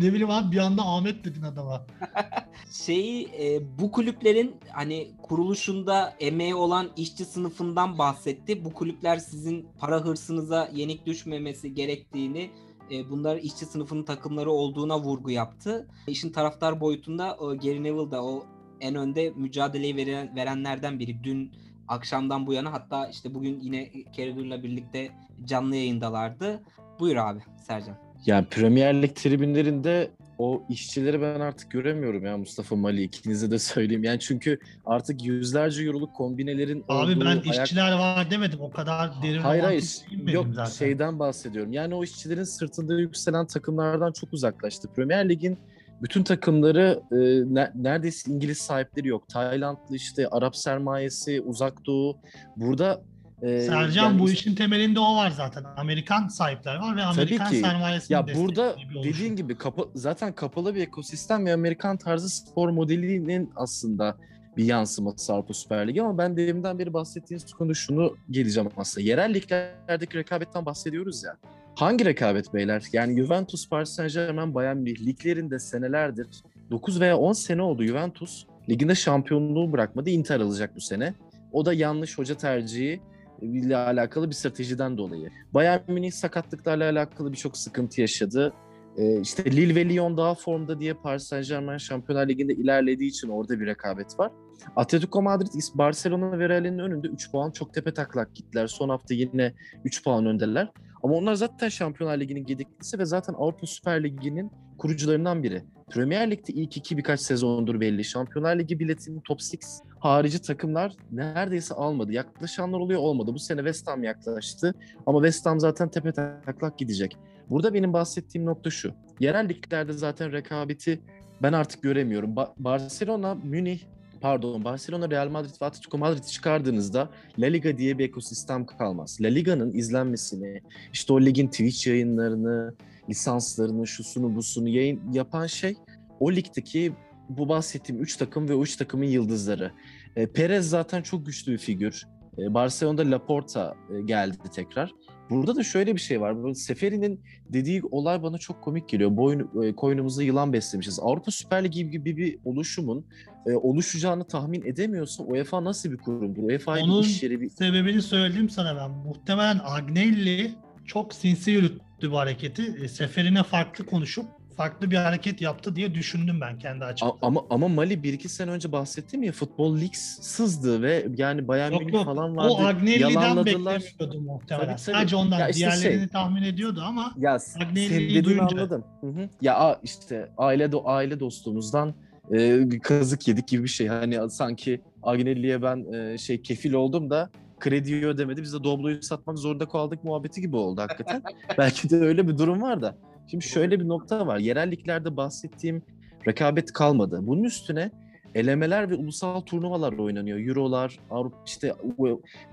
[0.00, 1.86] Ne bileyim abi bir anda Ahmet dedin adama.
[2.70, 8.64] şey e, bu kulüplerin hani kuruluşunda emeği olan işçi sınıfından bahsetti.
[8.64, 12.50] Bu kulüpler sizin para hırsınıza yenik düşmemesi gerektiğini
[12.90, 15.88] e, bunlar işçi sınıfının takımları olduğuna vurgu yaptı.
[16.06, 18.46] İşin taraftar boyutunda o Gary Neville da o
[18.80, 21.16] en önde mücadeleyi veren, verenlerden biri.
[21.24, 21.52] Dün
[21.88, 25.08] akşamdan bu yana hatta işte bugün yine Carragher'la birlikte
[25.44, 26.62] canlı yayındalardı.
[27.00, 27.96] Buyur abi Sercan.
[28.26, 34.04] Yani Premier Lig tribünlerinde o işçileri ben artık göremiyorum ya Mustafa Mali ikinize de söyleyeyim.
[34.04, 38.60] Yani çünkü artık yüzlerce euroluk kombinelerin Abi olduğu ben ayak- işçiler var demedim.
[38.60, 39.84] O kadar derin Hayır hayır
[40.26, 40.70] yok zaten.
[40.70, 41.72] şeyden bahsediyorum.
[41.72, 44.88] Yani o işçilerin sırtında yükselen takımlardan çok uzaklaştı.
[44.96, 45.58] Premier Lig'in
[46.02, 47.16] bütün takımları e,
[47.54, 49.28] ne- neredeyse İngiliz sahipleri yok.
[49.28, 52.16] Taylandlı işte Arap sermayesi, Uzak Doğu.
[52.56, 53.02] Burada
[53.42, 55.64] e, Sercan yani bu işin temelinde o var zaten.
[55.76, 57.56] Amerikan sahipler var ve Amerikan ki.
[57.60, 63.52] sermayesinin Ya burada dediğin gibi kapa- zaten kapalı bir ekosistem ve Amerikan tarzı spor modelinin
[63.56, 64.16] aslında
[64.56, 69.06] bir yansıması Avrupa Süper Ligi ama ben deminden beri bahsettiğiniz konu şunu geleceğim aslında.
[69.06, 71.36] Yerel liglerdeki rekabetten bahsediyoruz ya.
[71.76, 72.82] Hangi rekabet beyler?
[72.92, 76.26] Yani Juventus, Paris Saint Germain, Bayern Münih liglerinde senelerdir
[76.70, 80.10] 9 veya 10 sene oldu Juventus liginde şampiyonluğu bırakmadı.
[80.10, 81.14] Inter alacak bu sene.
[81.52, 83.00] O da yanlış hoca tercihi
[83.42, 85.30] ile alakalı bir stratejiden dolayı.
[85.54, 88.52] Bayern Münih sakatlıklarla alakalı birçok sıkıntı yaşadı.
[88.96, 93.28] Ee, işte Lille ve Lyon daha formda diye Paris Saint Germain Şampiyonlar Ligi'nde ilerlediği için
[93.28, 94.32] orada bir rekabet var.
[94.76, 98.66] Atletico Madrid, Barcelona ve Real'in önünde 3 puan çok tepe taklak gittiler.
[98.66, 100.72] Son hafta yine 3 puan öndeler.
[101.02, 105.62] Ama onlar zaten Şampiyonlar Ligi'nin gediklisi ve zaten Avrupa Süper Ligi'nin kurucularından biri.
[105.90, 108.04] Premier Lig'de ilk iki birkaç sezondur belli.
[108.04, 109.56] Şampiyonlar Ligi biletinin top 6
[109.98, 112.12] harici takımlar neredeyse almadı.
[112.12, 113.34] Yaklaşanlar oluyor olmadı.
[113.34, 114.74] Bu sene West Ham yaklaştı.
[115.06, 117.16] Ama West Ham zaten tepe taklak gidecek.
[117.50, 118.92] Burada benim bahsettiğim nokta şu.
[119.20, 121.00] Yerel liglerde zaten rekabeti
[121.42, 122.30] ben artık göremiyorum.
[122.34, 123.80] Ba- Barcelona, Münih,
[124.26, 129.18] pardon Barcelona, Real Madrid ve Atletico Madrid'i çıkardığınızda La Liga diye bir ekosistem kalmaz.
[129.20, 130.60] La Liga'nın izlenmesini,
[130.92, 132.74] işte o ligin Twitch yayınlarını,
[133.08, 135.76] lisanslarını, şusunu busunu yayın yapan şey
[136.20, 136.92] o ligdeki
[137.28, 139.72] bu bahsettiğim 3 takım ve o 3 takımın yıldızları.
[140.16, 142.06] E, Perez zaten çok güçlü bir figür.
[142.38, 144.92] E, Barcelona'da Laporta e, geldi tekrar.
[145.30, 146.44] Burada da şöyle bir şey var.
[146.44, 149.16] Böyle Seferi'nin dediği olay bana çok komik geliyor.
[149.16, 151.00] Boyun, e, koynumuzda yılan beslemişiz.
[151.00, 153.06] Avrupa Süper Ligi gibi bir oluşumun
[153.46, 156.48] e, oluşacağını tahmin edemiyorsa UEFA nasıl bir kurumdur?
[156.48, 157.50] Bir Onun iş yeri bir...
[157.50, 158.90] Sebebini söyleyeyim sana ben.
[158.90, 162.88] Muhtemelen Agnelli çok sinsi yürüttü bu hareketi.
[162.88, 167.16] Seferine farklı konuşup farklı bir hareket yaptı diye düşündüm ben kendi açımdan.
[167.22, 171.82] ama ama Mali 1-2 sene önce bahsettim ya futbol lig sızdı ve yani Bayern Yok
[171.82, 172.48] Münih falan vardı.
[172.52, 174.66] O Agnelli'den beklemiyordu muhtemelen.
[174.66, 174.78] Tabii, tabii.
[174.78, 175.38] Sadece ondan.
[175.38, 178.44] Ya işte Diğerlerini şey- tahmin ediyordu ama Ya Agnelli'yi duyunca.
[178.44, 178.84] anladım.
[179.00, 179.28] Hı hı.
[179.42, 181.94] Ya işte aile do- aile dostumuzdan
[182.32, 183.86] e, bir kazık yedik gibi bir şey.
[183.88, 188.42] Hani sanki Agnelli'ye ben e, şey kefil oldum da krediyi ödemedi.
[188.42, 191.22] Biz de Doblo'yu satmak zorunda kaldık muhabbeti gibi oldu hakikaten.
[191.58, 192.96] Belki de öyle bir durum var da.
[193.26, 194.38] Şimdi şöyle bir nokta var.
[194.38, 195.82] Yerelliklerde bahsettiğim
[196.26, 197.20] rekabet kalmadı.
[197.22, 197.90] Bunun üstüne
[198.34, 200.38] elemeler ve ulusal turnuvalar oynanıyor.
[200.38, 201.74] Eurolar, Avrupa işte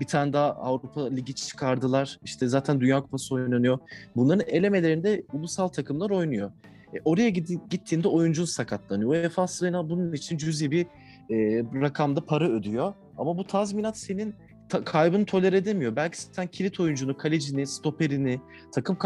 [0.00, 2.18] bir tane daha Avrupa Ligi çıkardılar.
[2.24, 3.78] İşte zaten Dünya Kupası oynanıyor.
[4.16, 6.50] Bunların elemelerinde ulusal takımlar oynuyor.
[6.94, 7.30] E, oraya
[7.70, 9.10] gittiğinde oyuncun sakatlanıyor.
[9.10, 10.86] UEFA sırayla bunun için cüzi bir
[11.30, 12.92] e, rakamda para ödüyor.
[13.18, 14.34] Ama bu tazminat senin
[14.68, 15.96] ta- kaybını tolere edemiyor.
[15.96, 18.40] Belki sen kilit oyuncunu, kalecini, stoperini,
[18.72, 18.98] takım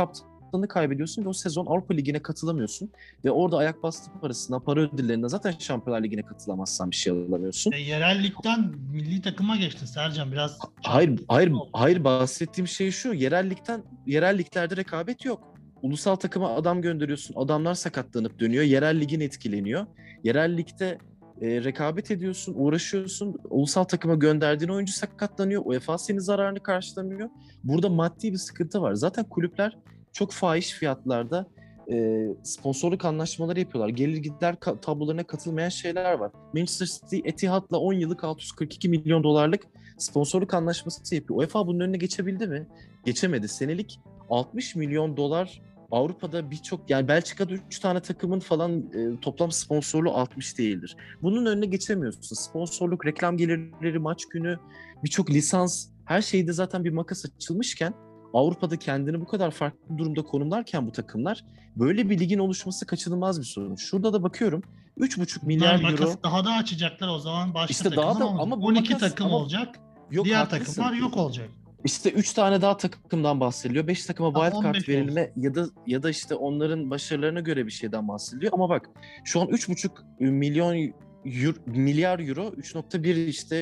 [0.49, 2.91] kaptanını kaybediyorsun ve o sezon Avrupa Ligi'ne katılamıyorsun.
[3.25, 7.73] Ve orada ayak bastı parasına, para ödüllerinden zaten Şampiyonlar Ligi'ne katılamazsan bir şey alamıyorsun.
[7.73, 10.59] E, yerel ligden milli takıma geçtin Sercan biraz.
[10.83, 13.13] Hayır, hayır, hayır bahsettiğim şey şu.
[13.13, 15.55] Yerel ligden, yerel liglerde rekabet yok.
[15.83, 17.35] Ulusal takıma adam gönderiyorsun.
[17.37, 18.65] Adamlar sakatlanıp dönüyor.
[18.65, 19.87] Yerel ligin etkileniyor.
[20.25, 20.99] Yerel ligde
[21.41, 23.37] e, rekabet ediyorsun, uğraşıyorsun.
[23.51, 25.63] Ulusal takıma gönderdiğin oyuncu sakatlanıyor.
[25.65, 27.29] UEFA senin zararını karşılamıyor.
[27.65, 28.95] Burada maddi bir sıkıntı var.
[28.95, 29.79] Zaten kulüpler
[30.13, 31.47] çok fahiş fiyatlarda
[31.93, 33.89] e, sponsorluk anlaşmaları yapıyorlar.
[33.89, 36.31] Gelir gider ka- tablolarına katılmayan şeyler var.
[36.55, 39.63] Manchester City Etihad'la 10 yıllık 642 milyon dolarlık
[39.99, 41.41] sponsorluk anlaşması yapıyor.
[41.41, 42.67] UEFA bunun önüne geçebildi mi?
[43.05, 43.49] Geçemedi.
[43.49, 50.11] Senelik 60 milyon dolar Avrupa'da birçok yani Belçika'da 3 tane takımın falan e, toplam sponsorluğu
[50.11, 50.97] 60 değildir.
[51.23, 52.37] Bunun önüne geçemiyorsun.
[52.37, 54.59] Sponsorluk, reklam gelirleri, maç günü,
[55.05, 57.95] birçok lisans her şeyde zaten bir makas açılmışken
[58.35, 61.45] Avrupa'da kendini bu kadar farklı durumda konumlarken bu takımlar
[61.77, 63.77] böyle bir ligin oluşması kaçınılmaz bir sorun.
[63.77, 64.63] Şurada da bakıyorum
[64.99, 66.13] 3,5 milyar Bunlar euro.
[66.25, 69.27] daha da açacaklar o zaman başka İşte takım daha da- ama bu 12 makas- takım
[69.27, 69.79] ama- olacak.
[70.11, 70.65] Yok, diğer haklısın.
[70.75, 71.49] takımlar yok olacak.
[71.85, 73.87] İşte 3 tane daha takımdan bahsediliyor.
[73.87, 77.71] 5 takıma wild card 15 verilme ya da ya da işte onların başarılarına göre bir
[77.71, 78.53] şeyden bahsediliyor.
[78.53, 78.91] Ama bak
[79.25, 80.93] şu an 3,5 milyon
[81.25, 83.57] euro, milyar euro 3.1 işte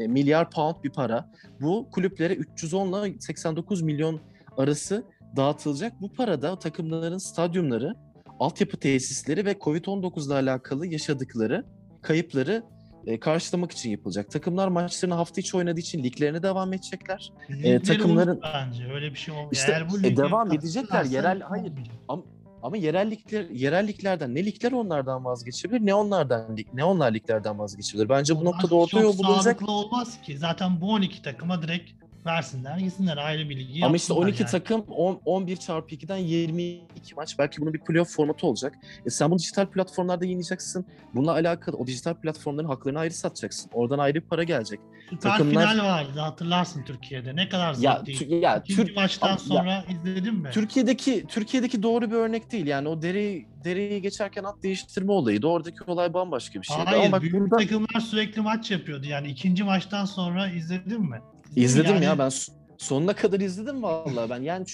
[0.00, 1.30] e, milyar pound bir para.
[1.60, 4.20] Bu kulüplere 310 ile 89 milyon
[4.56, 5.04] arası
[5.36, 6.00] dağıtılacak.
[6.00, 7.94] Bu parada takımların stadyumları,
[8.40, 11.64] altyapı tesisleri ve Covid-19 ile alakalı yaşadıkları
[12.02, 12.62] kayıpları
[13.06, 14.30] e, karşılamak için yapılacak.
[14.30, 17.32] Takımlar maçlarını hafta içi oynadığı için liglerine devam edecekler.
[17.50, 19.52] Ligleri takımların- unut bence öyle bir şey olmuyor.
[19.52, 21.04] İşte, Eğer bu e, devam edecekler.
[21.04, 21.70] Yerel- hayır.
[22.08, 22.35] olmayacak.
[22.66, 28.08] Ama yerellikler yerelliklerden ne ligler onlardan vazgeçebilir ne onlardan lig- ne onlar liglerden vazgeçebilir.
[28.08, 29.58] Bence bu Onlar noktada orta çok yol bulunacak.
[29.58, 30.38] sağlıklı olmaz ki.
[30.38, 31.90] Zaten bu 12 takıma direkt
[32.26, 34.50] versinler gitsinler ayrı bir ligi Ama işte yapsınlar 12 yani.
[34.50, 37.38] takım 10, 11 çarpı 2'den 22 maç.
[37.38, 38.74] Belki bunun bir playoff formatı olacak.
[39.06, 40.86] E sen bunu dijital platformlarda yayınlayacaksın.
[41.14, 43.70] Bununla alakalı o dijital platformların haklarını ayrı satacaksın.
[43.74, 44.80] Oradan ayrı bir para gelecek.
[45.10, 47.36] Süper takımlar- final vardı hatırlarsın Türkiye'de.
[47.36, 48.24] Ne kadar Ya, zevkliydi.
[48.34, 50.50] tü- ya İkinci Türk maçtan ya- sonra izledin mi?
[50.52, 52.66] Türkiye'deki Türkiye'deki doğru bir örnek değil.
[52.66, 55.46] Yani o dereyi dereyi geçerken at değiştirme olayıydı.
[55.46, 56.82] Oradaki olay bambaşka bir şeydi.
[56.84, 59.06] Hayır, Ama bak büyük burada takımlar sürekli maç yapıyordu.
[59.06, 61.20] Yani ikinci maçtan sonra izledin mi?
[61.56, 62.04] İzledim yani.
[62.04, 62.30] ya ben
[62.78, 64.42] sonuna kadar izledim vallahi ben.
[64.42, 64.64] Yani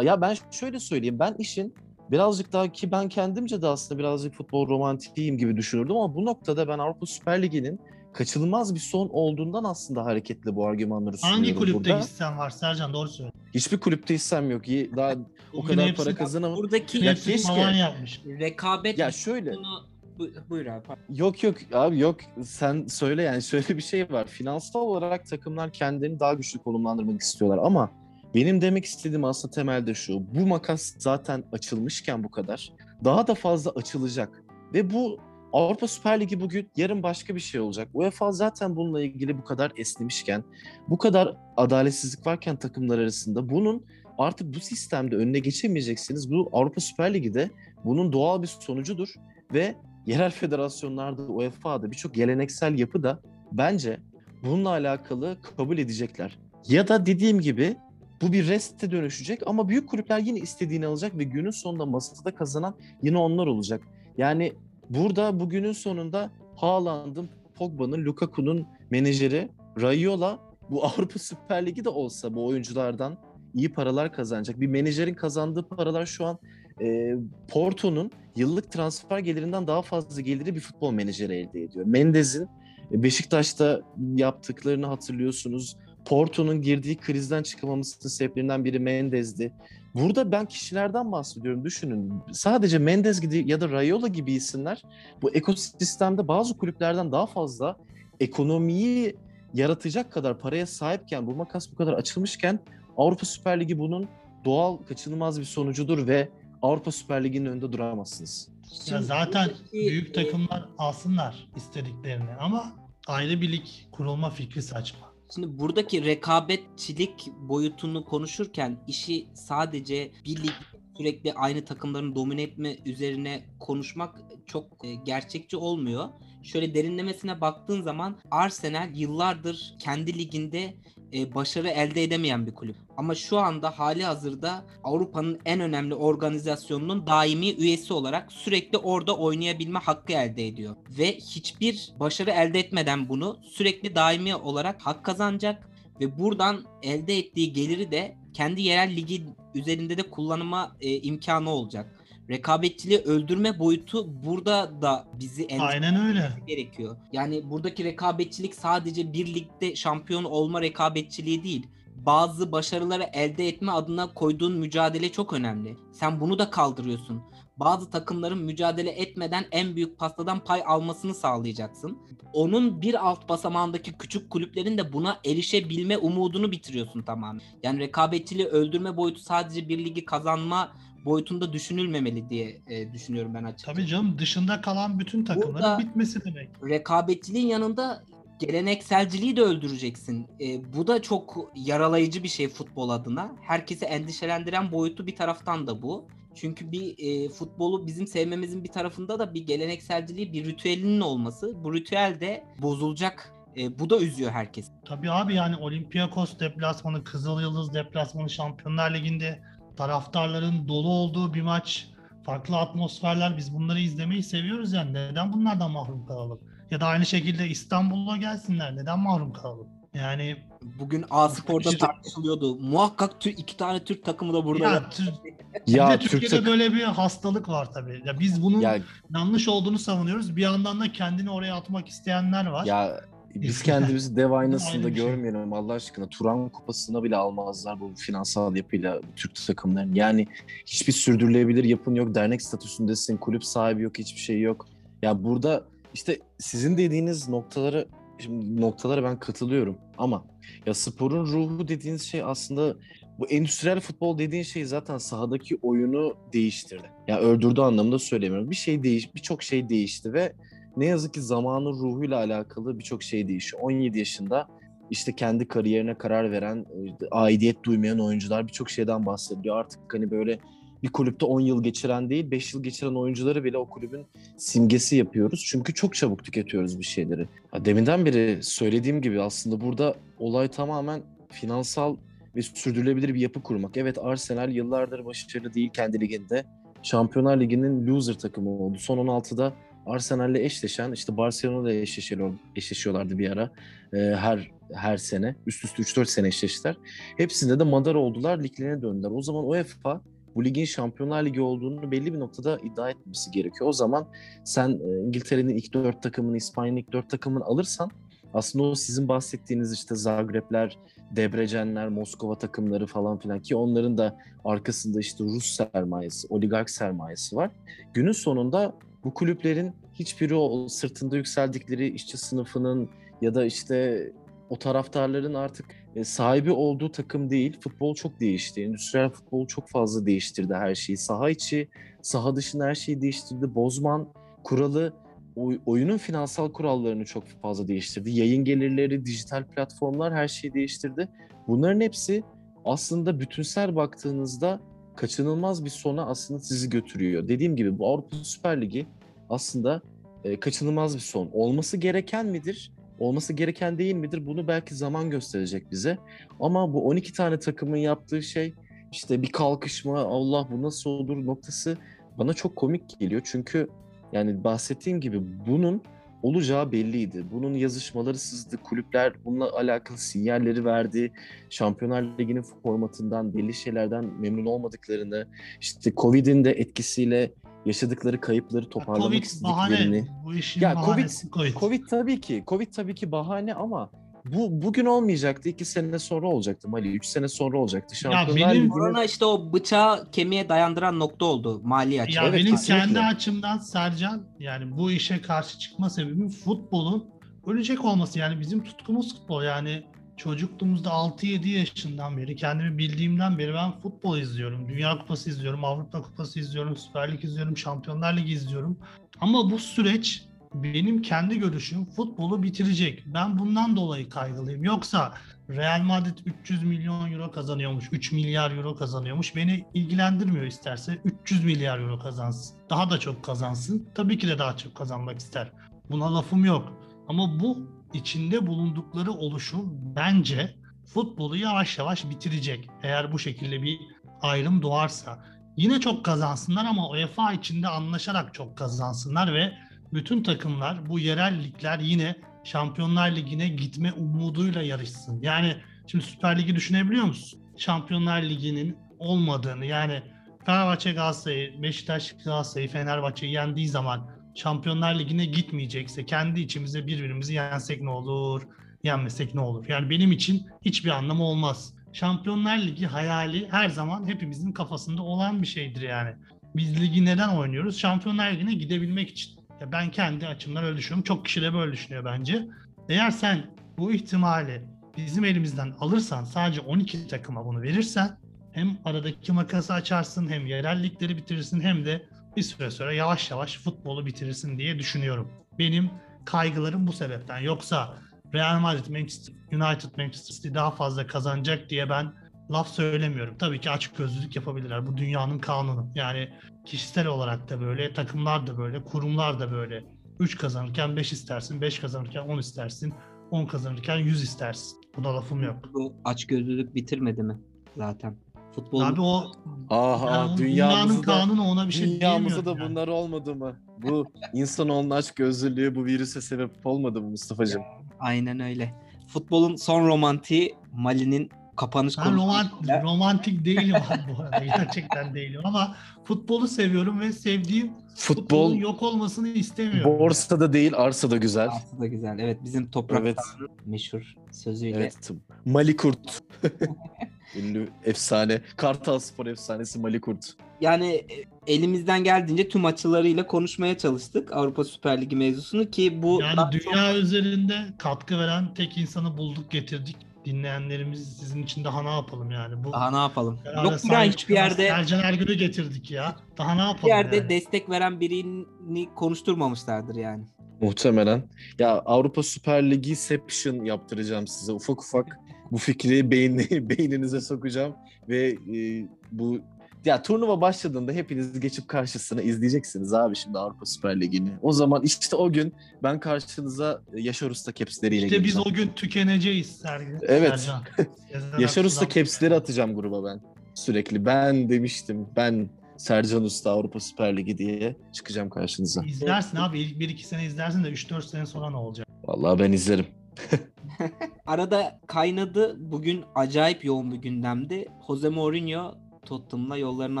[0.02, 1.74] ya ben şöyle söyleyeyim ben işin
[2.10, 6.68] birazcık daha ki ben kendimce de aslında birazcık futbol romantiyim gibi düşünürdüm ama bu noktada
[6.68, 7.80] ben Avrupa Süper Ligi'nin
[8.12, 12.00] kaçınılmaz bir son olduğundan aslında hareketle bu argümanları sunuyorum Hangi kulüpte burada.
[12.04, 13.30] hissen var Sercan doğru söyle.
[13.54, 14.62] Hiçbir kulüpte hissem yok.
[14.66, 15.14] Daha
[15.54, 16.56] o kadar hepsi- para kazanamam.
[16.58, 18.20] Buradaki Ya keşke- yapmış.
[18.26, 19.91] rekabet Ya şöyle bunu
[20.22, 20.82] Bu- buyur abi.
[21.08, 24.26] Yok yok abi yok sen söyle yani şöyle bir şey var.
[24.26, 27.90] Finansal olarak takımlar kendilerini daha güçlü konumlandırmak istiyorlar ama
[28.34, 30.34] benim demek istediğim aslında temelde şu.
[30.34, 32.72] Bu makas zaten açılmışken bu kadar
[33.04, 34.42] daha da fazla açılacak
[34.74, 35.18] ve bu
[35.52, 37.88] Avrupa Süper Ligi bugün yarın başka bir şey olacak.
[37.94, 40.44] UEFA zaten bununla ilgili bu kadar esnemişken,
[40.88, 43.86] bu kadar adaletsizlik varken takımlar arasında bunun
[44.18, 46.30] artık bu sistemde önüne geçemeyeceksiniz.
[46.30, 47.50] Bu Avrupa Süper Ligi'de
[47.84, 49.08] bunun doğal bir sonucudur
[49.52, 49.74] ve
[50.06, 53.20] yerel federasyonlarda, UEFA'da birçok geleneksel yapı da
[53.52, 54.00] bence
[54.44, 56.38] bununla alakalı kabul edecekler.
[56.68, 57.76] Ya da dediğim gibi
[58.22, 62.74] bu bir reste dönüşecek ama büyük kulüpler yine istediğini alacak ve günün sonunda masada kazanan
[63.02, 63.82] yine onlar olacak.
[64.18, 64.52] Yani
[64.90, 69.48] burada bugünün sonunda Haaland'ın, Pogba'nın, Lukaku'nun menajeri
[69.80, 70.38] Raiola
[70.70, 73.18] bu Avrupa Süper Ligi de olsa bu oyunculardan
[73.54, 74.60] iyi paralar kazanacak.
[74.60, 76.38] Bir menajerin kazandığı paralar şu an
[76.80, 77.14] e,
[77.48, 81.86] Porto'nun yıllık transfer gelirinden daha fazla geliri bir futbol menajeri elde ediyor.
[81.86, 82.48] Mendez'in
[82.92, 83.80] e, Beşiktaş'ta
[84.14, 85.76] yaptıklarını hatırlıyorsunuz.
[86.04, 89.52] Porto'nun girdiği krizden çıkamamasının sebeplerinden biri Mendez'di.
[89.94, 91.64] Burada ben kişilerden bahsediyorum.
[91.64, 92.12] Düşünün.
[92.32, 94.82] Sadece Mendez gibi ya da Raiola gibi isimler
[95.22, 97.76] bu ekosistemde bazı kulüplerden daha fazla
[98.20, 99.16] ekonomiyi
[99.54, 102.58] yaratacak kadar paraya sahipken bu makas bu kadar açılmışken
[102.96, 104.08] Avrupa Süper Ligi bunun
[104.44, 106.28] doğal kaçınılmaz bir sonucudur ve
[106.62, 108.48] Avrupa Süper Ligi'nin önünde duramazsınız.
[108.86, 112.72] Ya zaten büyük e, takımlar alsınlar istediklerini ama
[113.06, 115.12] ayrı bir lig kurulma fikri saçma.
[115.34, 120.52] Şimdi buradaki rekabetçilik boyutunu konuşurken işi sadece bir lig
[120.96, 126.08] sürekli aynı takımların domine etme üzerine konuşmak çok e, gerçekçi olmuyor.
[126.42, 130.74] Şöyle derinlemesine baktığın zaman Arsenal yıllardır kendi liginde
[131.14, 132.76] e, başarı elde edemeyen bir kulüp.
[132.96, 139.78] Ama şu anda hali hazırda Avrupa'nın en önemli organizasyonunun daimi üyesi olarak sürekli orada oynayabilme
[139.78, 140.76] hakkı elde ediyor.
[140.98, 145.68] Ve hiçbir başarı elde etmeden bunu sürekli daimi olarak hak kazanacak
[146.00, 152.01] ve buradan elde ettiği geliri de kendi yerel ligi üzerinde de kullanıma e, imkanı olacak.
[152.32, 156.32] Rekabetçiliği öldürme boyutu burada da bizi Aynen öyle.
[156.46, 156.96] gerekiyor.
[157.12, 161.66] Yani buradaki rekabetçilik sadece bir ligde şampiyon olma rekabetçiliği değil.
[161.96, 165.76] Bazı başarıları elde etme adına koyduğun mücadele çok önemli.
[165.92, 167.22] Sen bunu da kaldırıyorsun.
[167.56, 171.98] Bazı takımların mücadele etmeden en büyük pastadan pay almasını sağlayacaksın.
[172.32, 177.42] Onun bir alt basamağındaki küçük kulüplerin de buna erişebilme umudunu bitiriyorsun tamamen.
[177.62, 180.72] Yani rekabetçiliği öldürme boyutu sadece bir ligi kazanma
[181.04, 183.76] boyutunda düşünülmemeli diye e, düşünüyorum ben açıkçası.
[183.76, 186.48] Tabii canım dışında kalan bütün takımların Burada- bitmesi demek.
[186.68, 188.02] rekabetçiliğin yanında
[188.38, 190.26] gelenekselciliği de öldüreceksin.
[190.40, 193.32] E, bu da çok yaralayıcı bir şey futbol adına.
[193.42, 196.04] Herkesi endişelendiren boyutu bir taraftan da bu.
[196.34, 201.64] Çünkü bir e, futbolu bizim sevmemizin bir tarafında da bir gelenekselciliği, bir ritüelinin olması.
[201.64, 203.32] Bu ritüel de bozulacak.
[203.56, 204.66] E, bu da üzüyor herkes.
[204.84, 209.42] Tabii abi yani Olympiakos deplasmanı, Kızıl Yıldız deplasmanı Şampiyonlar Ligi'nde
[209.76, 211.88] taraftarların dolu olduğu bir maç,
[212.26, 216.40] farklı atmosferler biz bunları izlemeyi seviyoruz yani neden bunlardan mahrum kalalım?
[216.70, 219.66] Ya da aynı şekilde İstanbul'a gelsinler neden mahrum kalalım?
[219.94, 220.36] Yani
[220.78, 222.54] Bugün A Spor'da İşte- tartışılıyordu.
[222.54, 224.64] Muhakkak tü- iki tane Türk takımı da burada.
[224.64, 225.12] ya, Tür-
[225.66, 228.02] Ya Türk Türkiye'de tak- böyle bir hastalık var tabii.
[228.06, 228.78] Ya biz bunun ya
[229.14, 230.36] yanlış olduğunu savunuyoruz.
[230.36, 232.64] Bir yandan da kendini oraya atmak isteyenler var.
[232.66, 233.00] Ya
[233.34, 234.94] biz kendimizi dev aynasında şey.
[234.94, 236.08] görmeyelim Allah aşkına.
[236.08, 239.94] Turan kupasına bile almazlar bu finansal yapıyla Türk takımların.
[239.94, 240.26] Yani
[240.66, 242.14] hiçbir sürdürülebilir yapın yok.
[242.14, 243.16] Dernek statüsündesin.
[243.16, 243.98] Kulüp sahibi yok.
[243.98, 244.66] Hiçbir şey yok.
[245.02, 245.64] Ya burada
[245.94, 250.24] işte sizin dediğiniz noktaları şimdi noktalara ben katılıyorum ama
[250.66, 252.76] ya sporun ruhu dediğiniz şey aslında
[253.18, 256.90] bu endüstriyel futbol dediğin şey zaten sahadaki oyunu değiştirdi.
[257.08, 258.50] Ya öldürdü anlamında söylemiyorum.
[258.50, 260.32] Bir şey değiş, birçok şey değişti ve
[260.76, 263.62] ne yazık ki zamanın ruhuyla alakalı birçok şey değişiyor.
[263.62, 264.48] 17 yaşında
[264.90, 269.56] işte kendi kariyerine karar veren, işte aidiyet duymayan oyuncular birçok şeyden bahsediyor.
[269.56, 270.38] Artık hani böyle
[270.82, 274.06] bir kulüpte 10 yıl geçiren değil, 5 yıl geçiren oyuncuları bile o kulübün
[274.36, 275.44] simgesi yapıyoruz.
[275.46, 277.26] Çünkü çok çabuk tüketiyoruz bir şeyleri.
[277.64, 281.96] Deminden beri söylediğim gibi aslında burada olay tamamen finansal
[282.36, 283.76] ve sürdürülebilir bir yapı kurmak.
[283.76, 286.44] Evet Arsenal yıllardır başarılı değil kendi liginde.
[286.82, 288.78] Şampiyonlar Ligi'nin loser takımı oldu.
[288.78, 289.52] Son 16'da
[289.86, 293.50] Arsenal'le eşleşen işte Barcelona'da eşleşiyor, eşleşiyorlardı bir ara.
[293.94, 295.36] Ee, her her sene.
[295.46, 296.76] Üst üste 3-4 sene eşleştiler.
[297.16, 299.10] Hepsinde de madar oldular, liglerine döndüler.
[299.10, 300.00] O zaman UEFA
[300.34, 303.68] bu ligin Şampiyonlar Ligi olduğunu belli bir noktada iddia etmesi gerekiyor.
[303.68, 304.08] O zaman
[304.44, 307.90] sen e, İngiltere'nin ilk 4 takımını, İspanya'nın ilk 4 takımını alırsan
[308.34, 310.78] aslında o sizin bahsettiğiniz işte Zagreb'ler,
[311.16, 317.50] Debrecenler, Moskova takımları falan filan ki onların da arkasında işte Rus sermayesi, oligark sermayesi var.
[317.94, 322.90] Günün sonunda bu kulüplerin hiçbiri o sırtında yükseldikleri işçi sınıfının
[323.22, 324.08] ya da işte
[324.50, 327.60] o taraftarların artık e, sahibi olduğu takım değil.
[327.60, 328.62] Futbol çok değişti.
[328.62, 330.96] Endüstriyel futbol çok fazla değiştirdi her şeyi.
[330.96, 331.68] Saha içi,
[332.02, 333.54] saha dışında her şeyi değiştirdi.
[333.54, 334.08] Bozman
[334.44, 334.92] kuralı
[335.36, 338.10] oy- oyunun finansal kurallarını çok fazla değiştirdi.
[338.10, 341.08] Yayın gelirleri, dijital platformlar her şeyi değiştirdi.
[341.48, 342.22] Bunların hepsi
[342.64, 344.60] aslında bütünsel baktığınızda
[344.96, 347.28] kaçınılmaz bir sona aslında sizi götürüyor.
[347.28, 348.86] Dediğim gibi bu Avrupa Süper Ligi
[349.30, 349.82] aslında
[350.24, 351.30] e, kaçınılmaz bir son.
[351.32, 352.72] Olması gereken midir?
[352.98, 354.26] Olması gereken değil midir?
[354.26, 355.98] Bunu belki zaman gösterecek bize.
[356.40, 358.54] Ama bu 12 tane takımın yaptığı şey
[358.92, 361.78] işte bir kalkışma, Allah bu nasıl olur noktası
[362.18, 363.22] bana çok komik geliyor.
[363.24, 363.68] Çünkü
[364.12, 365.82] yani bahsettiğim gibi bunun
[366.22, 367.24] olacağı belliydi.
[367.32, 368.56] Bunun yazışmaları sızdı.
[368.56, 371.12] Kulüpler bununla alakalı sinyalleri verdi.
[371.50, 375.26] Şampiyonlar Ligi'nin formatından, belli şeylerden memnun olmadıklarını,
[375.60, 377.32] işte Covid'in de etkisiyle
[377.66, 380.06] yaşadıkları kayıpları toparlamak Covid istediklerini.
[380.06, 380.24] bahane.
[380.24, 381.54] Bu işin Ya Covid- bahanesi Covid.
[381.54, 382.44] Covid tabii ki.
[382.48, 383.90] Covid tabii ki bahane ama
[384.24, 385.48] bu bugün olmayacaktı.
[385.48, 386.92] iki sene sonra olacaktı Mali.
[386.92, 387.96] Üç sene sonra olacaktı.
[387.96, 392.22] Şampiyonlar benim- Ligi'nin- Korona işte o bıçağı kemiğe dayandıran nokta oldu mali açıdan.
[392.22, 392.84] Ya Evet, benim kesinlikle.
[392.84, 397.04] kendi açımdan Sercan yani bu işe karşı çıkma sebebim futbolun
[397.46, 398.18] ölecek olması.
[398.18, 399.42] Yani bizim tutkumuz futbol.
[399.42, 399.82] Yani
[400.16, 404.68] çocukluğumuzda 6-7 yaşından beri kendimi bildiğimden beri ben futbol izliyorum.
[404.68, 408.78] Dünya Kupası izliyorum, Avrupa Kupası izliyorum, Süper Lig izliyorum, Şampiyonlar Ligi izliyorum.
[409.20, 410.22] Ama bu süreç
[410.54, 413.04] benim kendi görüşüm futbolu bitirecek.
[413.06, 414.64] Ben bundan dolayı kaygılıyım.
[414.64, 415.14] Yoksa
[415.50, 419.36] Real Madrid 300 milyon euro kazanıyormuş, 3 milyar euro kazanıyormuş.
[419.36, 422.56] Beni ilgilendirmiyor isterse 300 milyar euro kazansın.
[422.70, 423.88] Daha da çok kazansın.
[423.94, 425.52] Tabii ki de daha çok kazanmak ister.
[425.90, 426.72] Buna lafım yok.
[427.08, 427.58] Ama bu
[427.92, 430.54] içinde bulundukları oluşum bence
[430.94, 432.68] futbolu yavaş yavaş bitirecek.
[432.82, 433.80] Eğer bu şekilde bir
[434.22, 435.24] ayrım doğarsa.
[435.56, 439.52] Yine çok kazansınlar ama UEFA içinde anlaşarak çok kazansınlar ve
[439.94, 442.14] bütün takımlar bu yerel ligler yine
[442.44, 445.20] Şampiyonlar Ligi'ne gitme umuduyla yarışsın.
[445.22, 447.40] Yani Şimdi Süper Lig'i düşünebiliyor musun?
[447.56, 450.02] Şampiyonlar Ligi'nin olmadığını yani
[450.46, 457.90] Fenerbahçe Galatasaray'ı, Beşiktaş Galatasaray'ı, Fenerbahçe'yi yendiği zaman Şampiyonlar Ligi'ne gitmeyecekse kendi içimizde birbirimizi yensek ne
[457.90, 458.42] olur,
[458.84, 459.64] yenmesek ne olur?
[459.68, 461.74] Yani benim için hiçbir anlamı olmaz.
[461.92, 466.10] Şampiyonlar Ligi hayali her zaman hepimizin kafasında olan bir şeydir yani.
[466.56, 467.78] Biz ligi neden oynuyoruz?
[467.78, 469.41] Şampiyonlar Ligi'ne gidebilmek için.
[469.72, 471.04] Ben kendi açımdan öyle düşünüyorum.
[471.04, 472.46] Çok kişi de böyle düşünüyor bence.
[472.88, 473.46] Eğer sen
[473.78, 474.64] bu ihtimali
[474.96, 478.18] bizim elimizden alırsan sadece 12 takıma bunu verirsen
[478.52, 482.06] hem aradaki makası açarsın hem yerel ligleri bitirirsin hem de
[482.36, 485.28] bir süre sonra yavaş yavaş futbolu bitirirsin diye düşünüyorum.
[485.58, 485.90] Benim
[486.24, 487.38] kaygılarım bu sebepten.
[487.38, 487.98] Yoksa
[488.34, 492.12] Real Madrid, Manchester United, Manchester City daha fazla kazanacak diye ben
[492.50, 493.38] laf söylemiyorum.
[493.38, 494.86] Tabii ki açık gözlülük yapabilirler.
[494.86, 495.92] Bu dünyanın kanunu.
[495.94, 496.30] Yani
[496.64, 499.84] kişisel olarak da böyle, takımlar da böyle, kurumlar da böyle.
[500.20, 502.94] 3 kazanırken 5 istersin, 5 kazanırken 10 istersin,
[503.30, 504.78] 10 kazanırken 100 istersin.
[504.96, 505.56] Bu da lafım yok.
[505.74, 507.38] Bu açgözlülük bitirmedi mi
[507.76, 508.16] zaten?
[508.54, 509.32] Futbol Abi o
[509.70, 512.70] Aha yani o dünyanın dünyamızda da, kanunu ona bir şey dünyamızda da yani.
[512.70, 513.56] bunlar olmadı mı?
[513.82, 517.62] Bu insanoğlunun aç gözlülüğü bu virüse sebep olmadı mı Mustafa'cığım?
[518.00, 518.74] Aynen öyle.
[519.08, 524.44] Futbolun son romantiği Mali'nin kapanış Ben roman, konuşmasıyla- romantik değilim abi bu arada.
[524.56, 529.98] Gerçekten değilim ama futbolu seviyorum ve sevdiğim Futbol futbolun yok olmasını istemiyorum.
[529.98, 531.48] borsada değil arsada güzel.
[531.48, 532.18] Artı da güzel.
[532.18, 533.18] Evet bizim toprak Evet.
[533.66, 534.76] meşhur sözüyle.
[534.76, 535.10] Evet.
[535.44, 536.22] Mali Kurt.
[537.36, 538.40] Ünlü efsane.
[538.56, 540.30] Kartal Spor efsanesi Mali Kurt.
[540.60, 541.24] Yani e,
[541.54, 546.62] elimizden geldiğince tüm açılarıyla konuşmaya çalıştık Avrupa Süper Ligi mevzusunu ki bu Yani daha çok-
[546.62, 549.96] dünya üzerinde katkı veren tek insanı bulduk getirdik.
[550.24, 552.64] Dinleyenlerimiz sizin için daha ne yapalım yani?
[552.64, 553.38] Bu daha ne yapalım?
[553.64, 556.16] Yok ya sahip hiçbir yerde Sercan Ergün'ü getirdik ya.
[556.38, 557.28] Daha ne yapalım bir yerde yani?
[557.28, 560.24] destek veren birini konuşturmamışlardır yani.
[560.60, 561.22] Muhtemelen.
[561.58, 564.52] Ya Avrupa Süper Ligi Seption yaptıracağım size.
[564.52, 565.18] Ufak ufak
[565.52, 567.74] bu fikri beyni, beyninize sokacağım
[568.08, 569.40] ve e, bu
[569.84, 574.30] ya turnuva başladığında hepiniz geçip karşısına izleyeceksiniz abi şimdi Avrupa Süper Ligi'ni.
[574.42, 578.44] O zaman işte o gün ben karşınıza Yaşar Usta kepsleriyle İşte biz geleceğim.
[578.46, 580.00] o gün tükeneceğiz Sergen.
[580.02, 580.50] Evet.
[581.38, 583.20] Yaşar Usta kepsleri atacağım gruba ben.
[583.54, 585.06] Sürekli ben demiştim.
[585.16, 588.82] Ben Sercan Usta Avrupa Süper Ligi diye çıkacağım karşınıza.
[588.84, 589.60] İzlersin abi.
[589.60, 591.86] İlk 1-2 sene izlersin de 3-4 sene sonra ne olacak?
[592.04, 592.86] Vallahi ben izlerim.
[594.26, 595.56] Arada kaynadı.
[595.58, 597.68] Bugün acayip yoğun bir gündemdi.
[597.86, 598.74] Jose Mourinho
[599.06, 600.00] Tottenham'la yollarını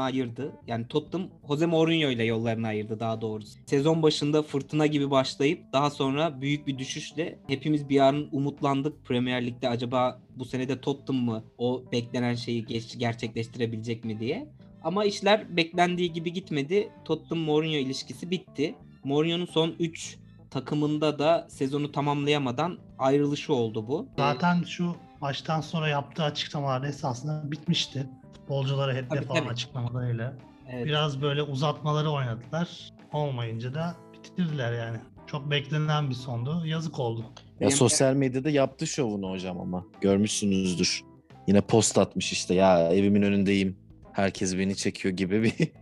[0.00, 0.52] ayırdı.
[0.66, 3.58] Yani Tottenham Jose Mourinho ile yollarını ayırdı daha doğrusu.
[3.66, 9.04] Sezon başında fırtına gibi başlayıp daha sonra büyük bir düşüşle hepimiz bir an umutlandık.
[9.04, 12.66] Premier Lig'de acaba bu sene de Tottenham mı o beklenen şeyi
[12.98, 14.48] gerçekleştirebilecek mi diye.
[14.84, 16.90] Ama işler beklendiği gibi gitmedi.
[17.04, 18.74] Tottenham Mourinho ilişkisi bitti.
[19.04, 20.18] Mourinho'nun son 3
[20.50, 24.08] takımında da sezonu tamamlayamadan ayrılışı oldu bu.
[24.18, 28.06] Zaten şu maçtan sonra yaptığı açıklamalar esasında bitmişti.
[28.46, 29.48] Futbolculara hedef Tabii, olan tabii.
[29.52, 30.34] açıklamalarıyla.
[30.70, 30.86] Evet.
[30.86, 32.92] Biraz böyle uzatmaları oynadılar.
[33.12, 34.96] Olmayınca da bitirdiler yani.
[35.26, 36.62] Çok beklenen bir sondu.
[36.66, 37.24] Yazık oldu.
[37.60, 41.02] Ya sosyal medyada yaptı şovunu hocam ama görmüşsünüzdür.
[41.46, 43.76] Yine post atmış işte ya evimin önündeyim.
[44.12, 45.54] Herkes beni çekiyor gibi bir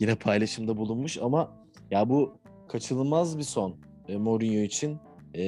[0.00, 1.50] yine paylaşımda bulunmuş ama
[1.90, 2.38] ya bu
[2.68, 3.76] kaçınılmaz bir son
[4.08, 4.98] e, Mourinho için.
[5.34, 5.42] E,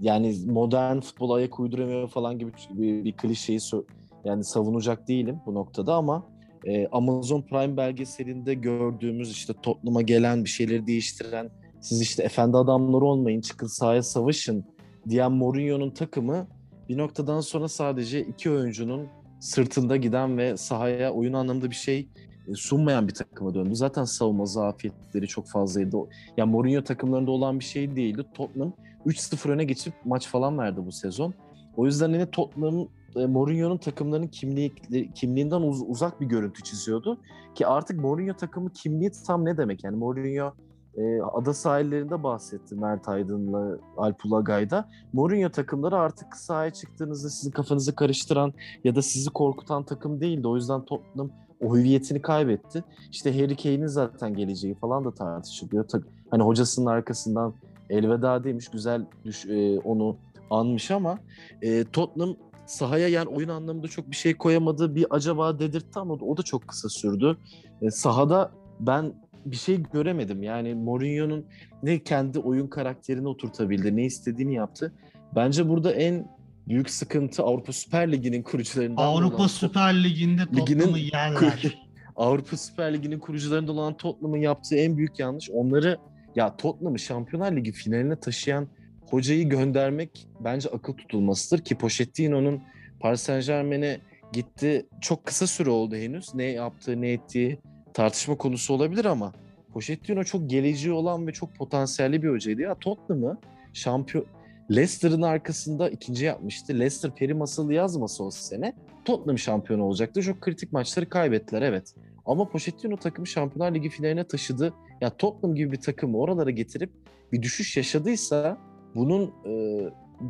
[0.00, 3.84] yani modern futbola ayak uyduramıyor falan gibi bir, bir klişeyi sö-
[4.24, 6.26] yani savunacak değilim bu noktada ama
[6.64, 11.50] e, Amazon Prime belgeselinde gördüğümüz işte Tottenham'a gelen bir şeyleri değiştiren
[11.80, 14.64] siz işte efendi adamları olmayın çıkın sahaya savaşın
[15.08, 16.46] diyen Mourinho'nun takımı
[16.88, 19.06] bir noktadan sonra sadece iki oyuncunun
[19.40, 22.08] sırtında giden ve sahaya oyun anlamında bir şey
[22.48, 23.76] e, sunmayan bir takıma döndü.
[23.76, 25.96] Zaten savunma zafiyetleri çok fazlaydı.
[25.96, 28.24] O- Ya Mourinho takımlarında olan bir şey değildi.
[28.34, 28.72] Tottenham
[29.06, 31.34] 3-0 öne geçip maç falan verdi bu sezon.
[31.76, 34.74] O yüzden yine Tottenham e, Mourinho'nun takımlarının kimliği,
[35.14, 37.18] kimliğinden uz- uzak bir görüntü çiziyordu.
[37.54, 39.84] Ki artık Mourinho takımı kimliği tam ne demek?
[39.84, 40.52] Yani Mourinho
[40.96, 44.88] e, ada sahillerinde bahsetti Mert Aydın'la Alp Ulagay'da.
[45.12, 48.52] Mourinho takımları artık sahaya çıktığınızda sizin kafanızı karıştıran
[48.84, 50.48] ya da sizi korkutan takım değildi.
[50.48, 51.30] O yüzden Tottenham
[51.60, 52.84] o hüviyetini kaybetti.
[53.12, 55.84] İşte Harry Kane'in zaten geleceği falan da tartışılıyor.
[56.30, 57.54] Hani hocasının arkasından
[57.90, 60.16] elveda demiş, güzel düş- e, onu
[60.50, 61.18] anmış ama
[61.62, 62.36] e, Tottenham
[62.70, 64.94] sahaya yani oyun anlamında çok bir şey koyamadı.
[64.94, 67.36] Bir acaba dedirtti ama o da çok kısa sürdü.
[67.82, 69.12] E, sahada ben
[69.46, 70.42] bir şey göremedim.
[70.42, 71.46] Yani Mourinho'nun
[71.82, 74.92] ne kendi oyun karakterini oturtabildi, ne istediğini yaptı.
[75.34, 76.26] Bence burada en
[76.68, 81.78] büyük sıkıntı Avrupa Süper Ligi'nin kurucularından Avrupa olan- Süper Ligi'nde Tottenham'ı yerler.
[82.16, 85.98] Avrupa Süper Ligi'nin kurucularından olan Tottenham'ın yaptığı en büyük yanlış onları
[86.36, 88.68] ya Tottenham'ı Şampiyonlar Ligi finaline taşıyan
[89.10, 92.62] hocayı göndermek bence akıl tutulmasıdır ki Pochettino'nun
[93.00, 94.00] Paris Saint Germain'e
[94.32, 94.86] gitti.
[95.00, 96.34] Çok kısa süre oldu henüz.
[96.34, 97.58] Ne yaptığı ne ettiği
[97.94, 99.32] tartışma konusu olabilir ama
[99.72, 102.62] Pochettino çok geleceği olan ve çok potansiyelli bir hocaydı.
[102.62, 103.38] Ya Tottenham'ı
[103.72, 104.26] şampiyon
[104.70, 106.78] Leicester'ın arkasında ikinci yapmıştı.
[106.78, 108.72] Leicester peri masalı yazmasa o sene
[109.04, 110.22] Tottenham şampiyon olacaktı.
[110.22, 111.94] Çok kritik maçları kaybettiler evet.
[112.26, 114.72] Ama Pochettino takımı Şampiyonlar Ligi finaline taşıdı.
[115.00, 116.90] Ya Tottenham gibi bir takımı oralara getirip
[117.32, 118.58] bir düşüş yaşadıysa
[118.94, 119.84] bunun e,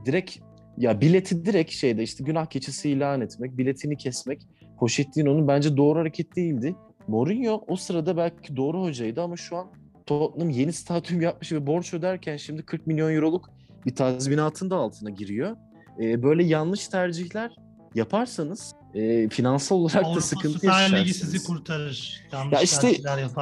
[0.07, 0.37] direkt
[0.77, 4.43] ya bileti direkt şeyde işte günah keçisi ilan etmek, biletini kesmek
[4.79, 6.75] Pochettino'nun bence doğru hareket değildi.
[7.09, 9.67] Mourinho o sırada belki doğru hocaydı ama şu an
[10.07, 13.51] Tottenham yeni statüm yapmış ve borç öderken şimdi 40 milyon euroluk
[13.87, 15.57] bir tazminatın da altına giriyor.
[16.01, 17.57] Ee, böyle yanlış tercihler
[17.95, 21.17] yaparsanız e, finansal olarak Avrupa da sıkıntı Süper Ligi yaşarsınız.
[21.33, 22.21] sizi kurtarır.
[22.33, 22.97] Yanlış Ya işte-.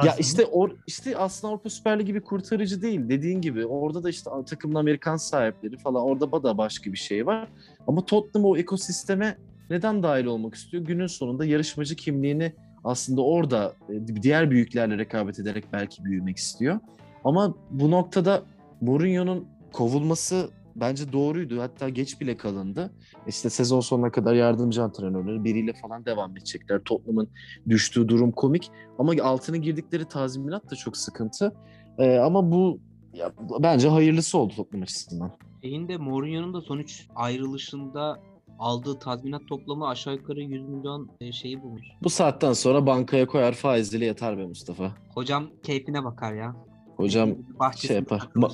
[0.05, 3.65] Ya işte or, işte aslında Avrupa Süper Ligi bir kurtarıcı değil dediğin gibi.
[3.65, 7.47] Orada da işte takımın Amerikan sahipleri falan orada da başka bir şey var.
[7.87, 9.37] Ama Tottenham o ekosisteme
[9.69, 10.83] neden dahil olmak istiyor?
[10.83, 16.79] Günün sonunda yarışmacı kimliğini aslında orada e, diğer büyüklerle rekabet ederek belki büyümek istiyor.
[17.23, 18.43] Ama bu noktada
[18.81, 21.61] Mourinho'nun kovulması bence doğruydu.
[21.61, 22.93] Hatta geç bile kalındı.
[23.27, 26.81] İşte sezon sonuna kadar yardımcı antrenörleri biriyle falan devam edecekler.
[26.85, 27.27] Tottenham'ın
[27.69, 28.71] düştüğü durum komik.
[28.99, 31.53] Ama altına girdikleri tazminat da çok sıkıntı.
[31.97, 32.79] Ee, ama bu
[33.13, 35.31] ya, bence hayırlısı oldu Tottenham açısından.
[35.61, 38.19] Şeyin de Mourinho'nun da sonuç ayrılışında
[38.59, 41.85] aldığı tazminat toplamı aşağı yukarı 100 milyon e, şeyi bulmuş.
[42.03, 44.91] Bu saatten sonra bankaya koyar faiziyle yatar be Mustafa.
[45.13, 46.55] Hocam keyfine bakar ya.
[46.97, 48.19] Hocam Bahçesinde şey yapar.
[48.19, 48.51] takılır.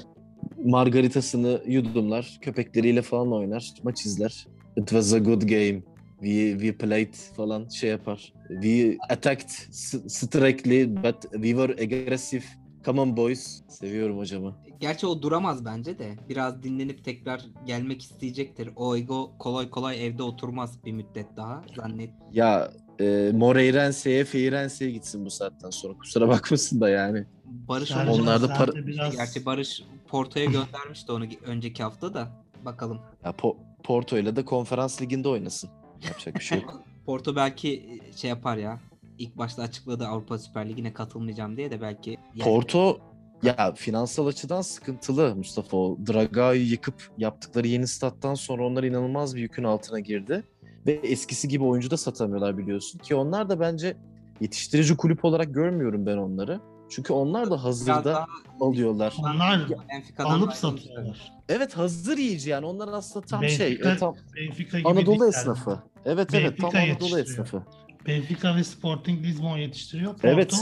[0.64, 4.48] Ma- margaritasını yudumlar, köpekleriyle falan oynar, maç izler.
[4.78, 5.82] It was a good game.
[6.20, 8.34] We, we played falan şey yapar.
[8.48, 12.44] We attacked s- strictly but we were aggressive.
[12.86, 13.62] Come on boys.
[13.68, 14.56] Seviyorum hocamı.
[14.80, 16.16] Gerçi o duramaz bence de.
[16.30, 18.70] Biraz dinlenip tekrar gelmek isteyecektir.
[18.76, 22.10] O ego kolay kolay evde oturmaz bir müddet daha zannet.
[22.34, 25.94] Ya e, Moreirense'ye, Feirense'ye gitsin bu saatten sonra.
[25.98, 27.26] Kusura bakmasın da yani.
[27.46, 29.84] Barış Sercan Hoca- Onlar da sen para- biraz Gerçi Barış
[30.16, 32.28] Porto'ya göndermişti onu önceki hafta da.
[32.66, 33.00] Bakalım.
[33.24, 35.70] Ya Po- Porto ile de konferans liginde oynasın.
[36.04, 36.82] Yapacak bir şey yok.
[37.06, 38.80] Porto belki şey yapar ya.
[39.18, 43.00] İlk başta açıkladı Avrupa Süper Ligi'ne katılmayacağım diye de belki yani Porto
[43.44, 45.78] ya finansal açıdan sıkıntılı Mustafa.
[45.78, 50.44] Draga'yı yıkıp yaptıkları yeni stat'tan sonra onlar inanılmaz bir yükün altına girdi.
[50.88, 53.00] Ve eskisi gibi oyuncu da satamıyorlar biliyorsun.
[53.00, 53.98] Ki onlar da bence
[54.42, 56.60] yetiştirici kulüp olarak görmüyorum ben onları.
[56.90, 58.26] Çünkü onlar da hazırda daha
[58.62, 59.14] alıyorlar.
[59.20, 59.60] onlar
[59.90, 60.70] Benfica'dan alıp ayrılmışlar.
[60.72, 61.32] satıyorlar.
[61.50, 65.28] Evet hazır yiyici yani onlar aslında tam şey Benfica- e, tam Benfica gibi Anadolu ligler.
[65.28, 65.80] esnafı.
[66.06, 67.64] Evet evet tam Benfica Anadolu esnafı.
[68.08, 70.12] Benfica ve Sporting Lisbon yetiştiriyor.
[70.14, 70.54] Porto Evet.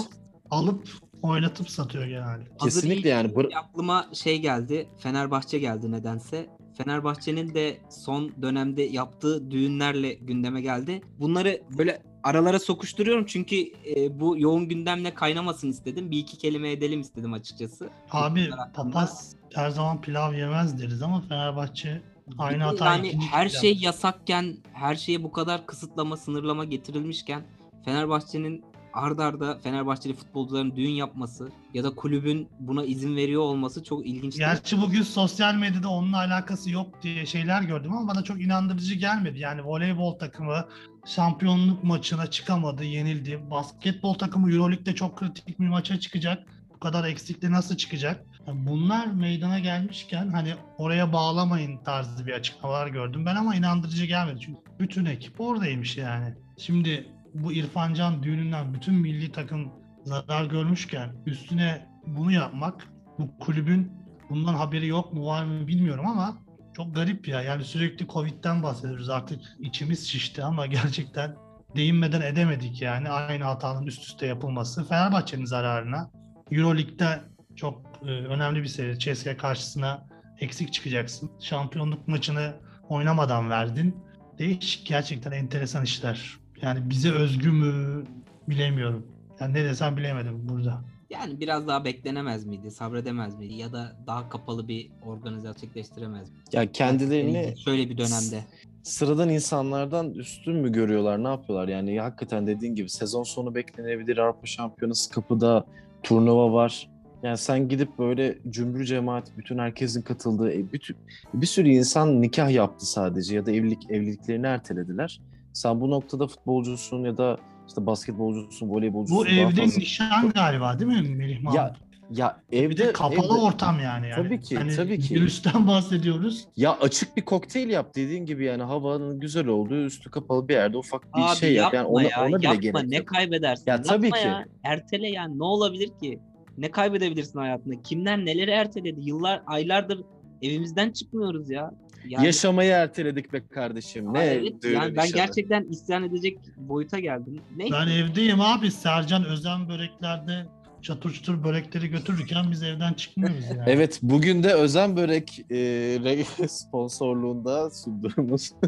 [0.51, 0.87] alıp
[1.21, 2.43] oynatıp satıyor genelde.
[2.59, 3.35] Hazır Kesinlikle yani.
[3.35, 4.87] Deyince aklıma şey geldi.
[4.99, 6.45] Fenerbahçe geldi nedense.
[6.77, 11.01] Fenerbahçe'nin de son dönemde yaptığı düğünlerle gündeme geldi.
[11.19, 13.55] Bunları böyle aralara sokuşturuyorum çünkü
[13.95, 16.11] e, bu yoğun gündemle kaynamasın istedim.
[16.11, 17.89] Bir iki kelime edelim istedim açıkçası.
[18.11, 22.01] Abi papaz her zaman pilav yemez deriz ama Fenerbahçe
[22.37, 27.43] aynı hatayı yani her kez şey yasakken, her şeye bu kadar kısıtlama, sınırlama getirilmişken
[27.85, 34.07] Fenerbahçe'nin ard arda Fenerbahçeli futbolcuların düğün yapması ya da kulübün buna izin veriyor olması çok
[34.07, 34.37] ilginç.
[34.37, 39.39] Gerçi bugün sosyal medyada onunla alakası yok diye şeyler gördüm ama bana çok inandırıcı gelmedi.
[39.39, 40.67] Yani voleybol takımı
[41.05, 43.41] şampiyonluk maçına çıkamadı, yenildi.
[43.51, 46.47] Basketbol takımı Euroleague'de çok kritik bir maça çıkacak.
[46.75, 48.25] Bu kadar eksikle nasıl çıkacak?
[48.47, 54.39] Bunlar meydana gelmişken hani oraya bağlamayın tarzı bir açıklamalar gördüm ben ama inandırıcı gelmedi.
[54.39, 56.33] Çünkü bütün ekip oradaymış yani.
[56.57, 59.71] Şimdi bu İrfan Can düğününden bütün milli takım
[60.03, 62.87] zarar görmüşken üstüne bunu yapmak
[63.19, 63.91] bu kulübün
[64.29, 66.37] bundan haberi yok mu var mı bilmiyorum ama
[66.73, 67.41] çok garip ya.
[67.41, 71.35] Yani sürekli Covid'den bahsediyoruz artık içimiz şişti ama gerçekten
[71.75, 76.11] değinmeden edemedik yani aynı hatanın üst üste yapılması Fenerbahçe'nin zararına.
[76.51, 77.21] Euroleague'de
[77.55, 78.99] çok e, önemli bir seri.
[78.99, 80.07] CSKA karşısına
[80.39, 81.31] eksik çıkacaksın.
[81.39, 82.55] Şampiyonluk maçını
[82.89, 84.03] oynamadan verdin.
[84.39, 86.42] Değişik gerçekten enteresan işler.
[86.63, 88.03] Yani bize özgü mü
[88.49, 89.07] bilemiyorum.
[89.39, 90.81] Yani ne desem bilemedim burada.
[91.09, 96.43] Yani biraz daha beklenemez miydi, sabredemez miydi ya da daha kapalı bir organizasyon gerçekleştiremez miydi?
[96.53, 98.43] Ya kendilerini şöyle bir dönemde.
[98.83, 101.23] sıradan insanlardan üstün mü görüyorlar?
[101.23, 101.67] Ne yapıyorlar?
[101.67, 104.17] Yani hakikaten dediğin gibi sezon sonu beklenebilir.
[104.17, 105.65] Avrupa Şampiyonası kapıda
[106.03, 106.89] turnuva var.
[107.23, 110.97] Yani sen gidip böyle cümbür cemaat bütün herkesin katıldığı e, bütün
[111.33, 115.19] bir sürü insan nikah yaptı sadece ya da evlilik evliliklerini ertelediler.
[115.53, 117.37] Sen bu noktada futbolcusun ya da
[117.67, 119.17] işte basketbolcusun, voleybolcusun.
[119.17, 121.57] Bu evde fazla- nişan galiba değil mi Melih Mahmut?
[121.57, 121.75] Ya
[122.11, 124.09] Ya Bir evde de kapalı evde- ortam yani.
[124.09, 124.23] yani.
[124.23, 125.15] Tabii ki, Hani tabii ki.
[125.15, 126.47] Virüsten bahsediyoruz.
[126.57, 130.77] Ya açık bir kokteyl yap dediğin gibi yani havanın güzel olduğu üstü kapalı bir yerde
[130.77, 131.73] ufak bir Abi şey yap.
[131.73, 132.29] yapma Yani ona, ya.
[132.29, 132.61] ona bile yapma.
[132.81, 133.63] gerek Ne kaybedersin?
[133.67, 134.27] Ya tabii Yapma ki.
[134.27, 134.45] Ya.
[134.63, 135.39] Ertele yani.
[135.39, 136.19] Ne olabilir ki?
[136.57, 137.81] Ne kaybedebilirsin hayatında?
[137.81, 138.99] Kimler neleri erteledi?
[139.01, 140.01] Yıllar, aylardır
[140.41, 141.71] evimizden çıkmıyoruz ya.
[142.07, 144.13] Yani, Yaşamayı erteledik be kardeşim.
[144.13, 145.25] Ne evet, yani ben nişanı.
[145.25, 147.41] gerçekten isyan edecek boyuta geldim.
[147.55, 147.75] Neyse.
[147.79, 148.71] Ben evdeyim abi.
[148.71, 150.45] Sercan özen böreklerde
[150.81, 153.63] çatır çutur börekleri götürürken biz evden çıkmıyoruz yani.
[153.67, 158.51] Evet bugün de Özen Börek e, sponsorluğunda sunduğumuz.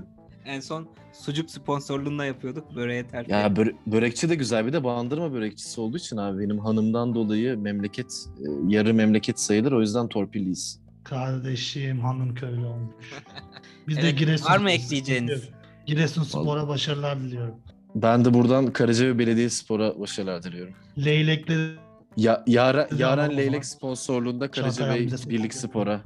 [0.45, 2.75] En son sucuk sponsorluğunda yapıyorduk.
[2.75, 3.31] Böreğe terfi.
[3.31, 7.57] ya böre- börekçi de güzel bir de bandırma börekçisi olduğu için abi benim hanımdan dolayı
[7.57, 10.79] memleket e, yarı memleket sayılır o yüzden torpilliyiz.
[11.05, 13.05] Kardeşim hanım köylü olmuş.
[13.87, 15.49] Biz de Evet, Giresun var mı ekleyeceğiniz?
[15.85, 17.55] Giresun Spor'a başarılar diliyorum.
[17.95, 20.73] Ben de buradan Karacabey Belediyespor'a başarılar diliyorum.
[20.97, 21.75] Leylekleri
[22.17, 23.37] Ya, Yara, Yaren.
[23.37, 26.01] Leylek sponsorluğunda abi de- Birlik Spor'a.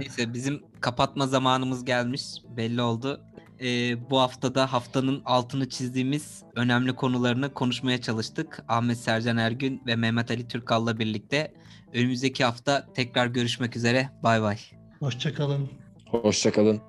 [0.00, 2.22] Neyse bizim kapatma zamanımız gelmiş.
[2.56, 3.20] Belli oldu.
[3.60, 8.64] Ee, bu haftada haftanın altını çizdiğimiz önemli konularını konuşmaya çalıştık.
[8.68, 11.54] Ahmet Sercan Ergün ve Mehmet Ali Türkal'la birlikte.
[11.94, 14.10] Önümüzdeki hafta tekrar görüşmek üzere.
[14.22, 14.58] Bay bay.
[15.00, 15.68] hoşçakalın.
[16.10, 16.80] Hoşçakalın.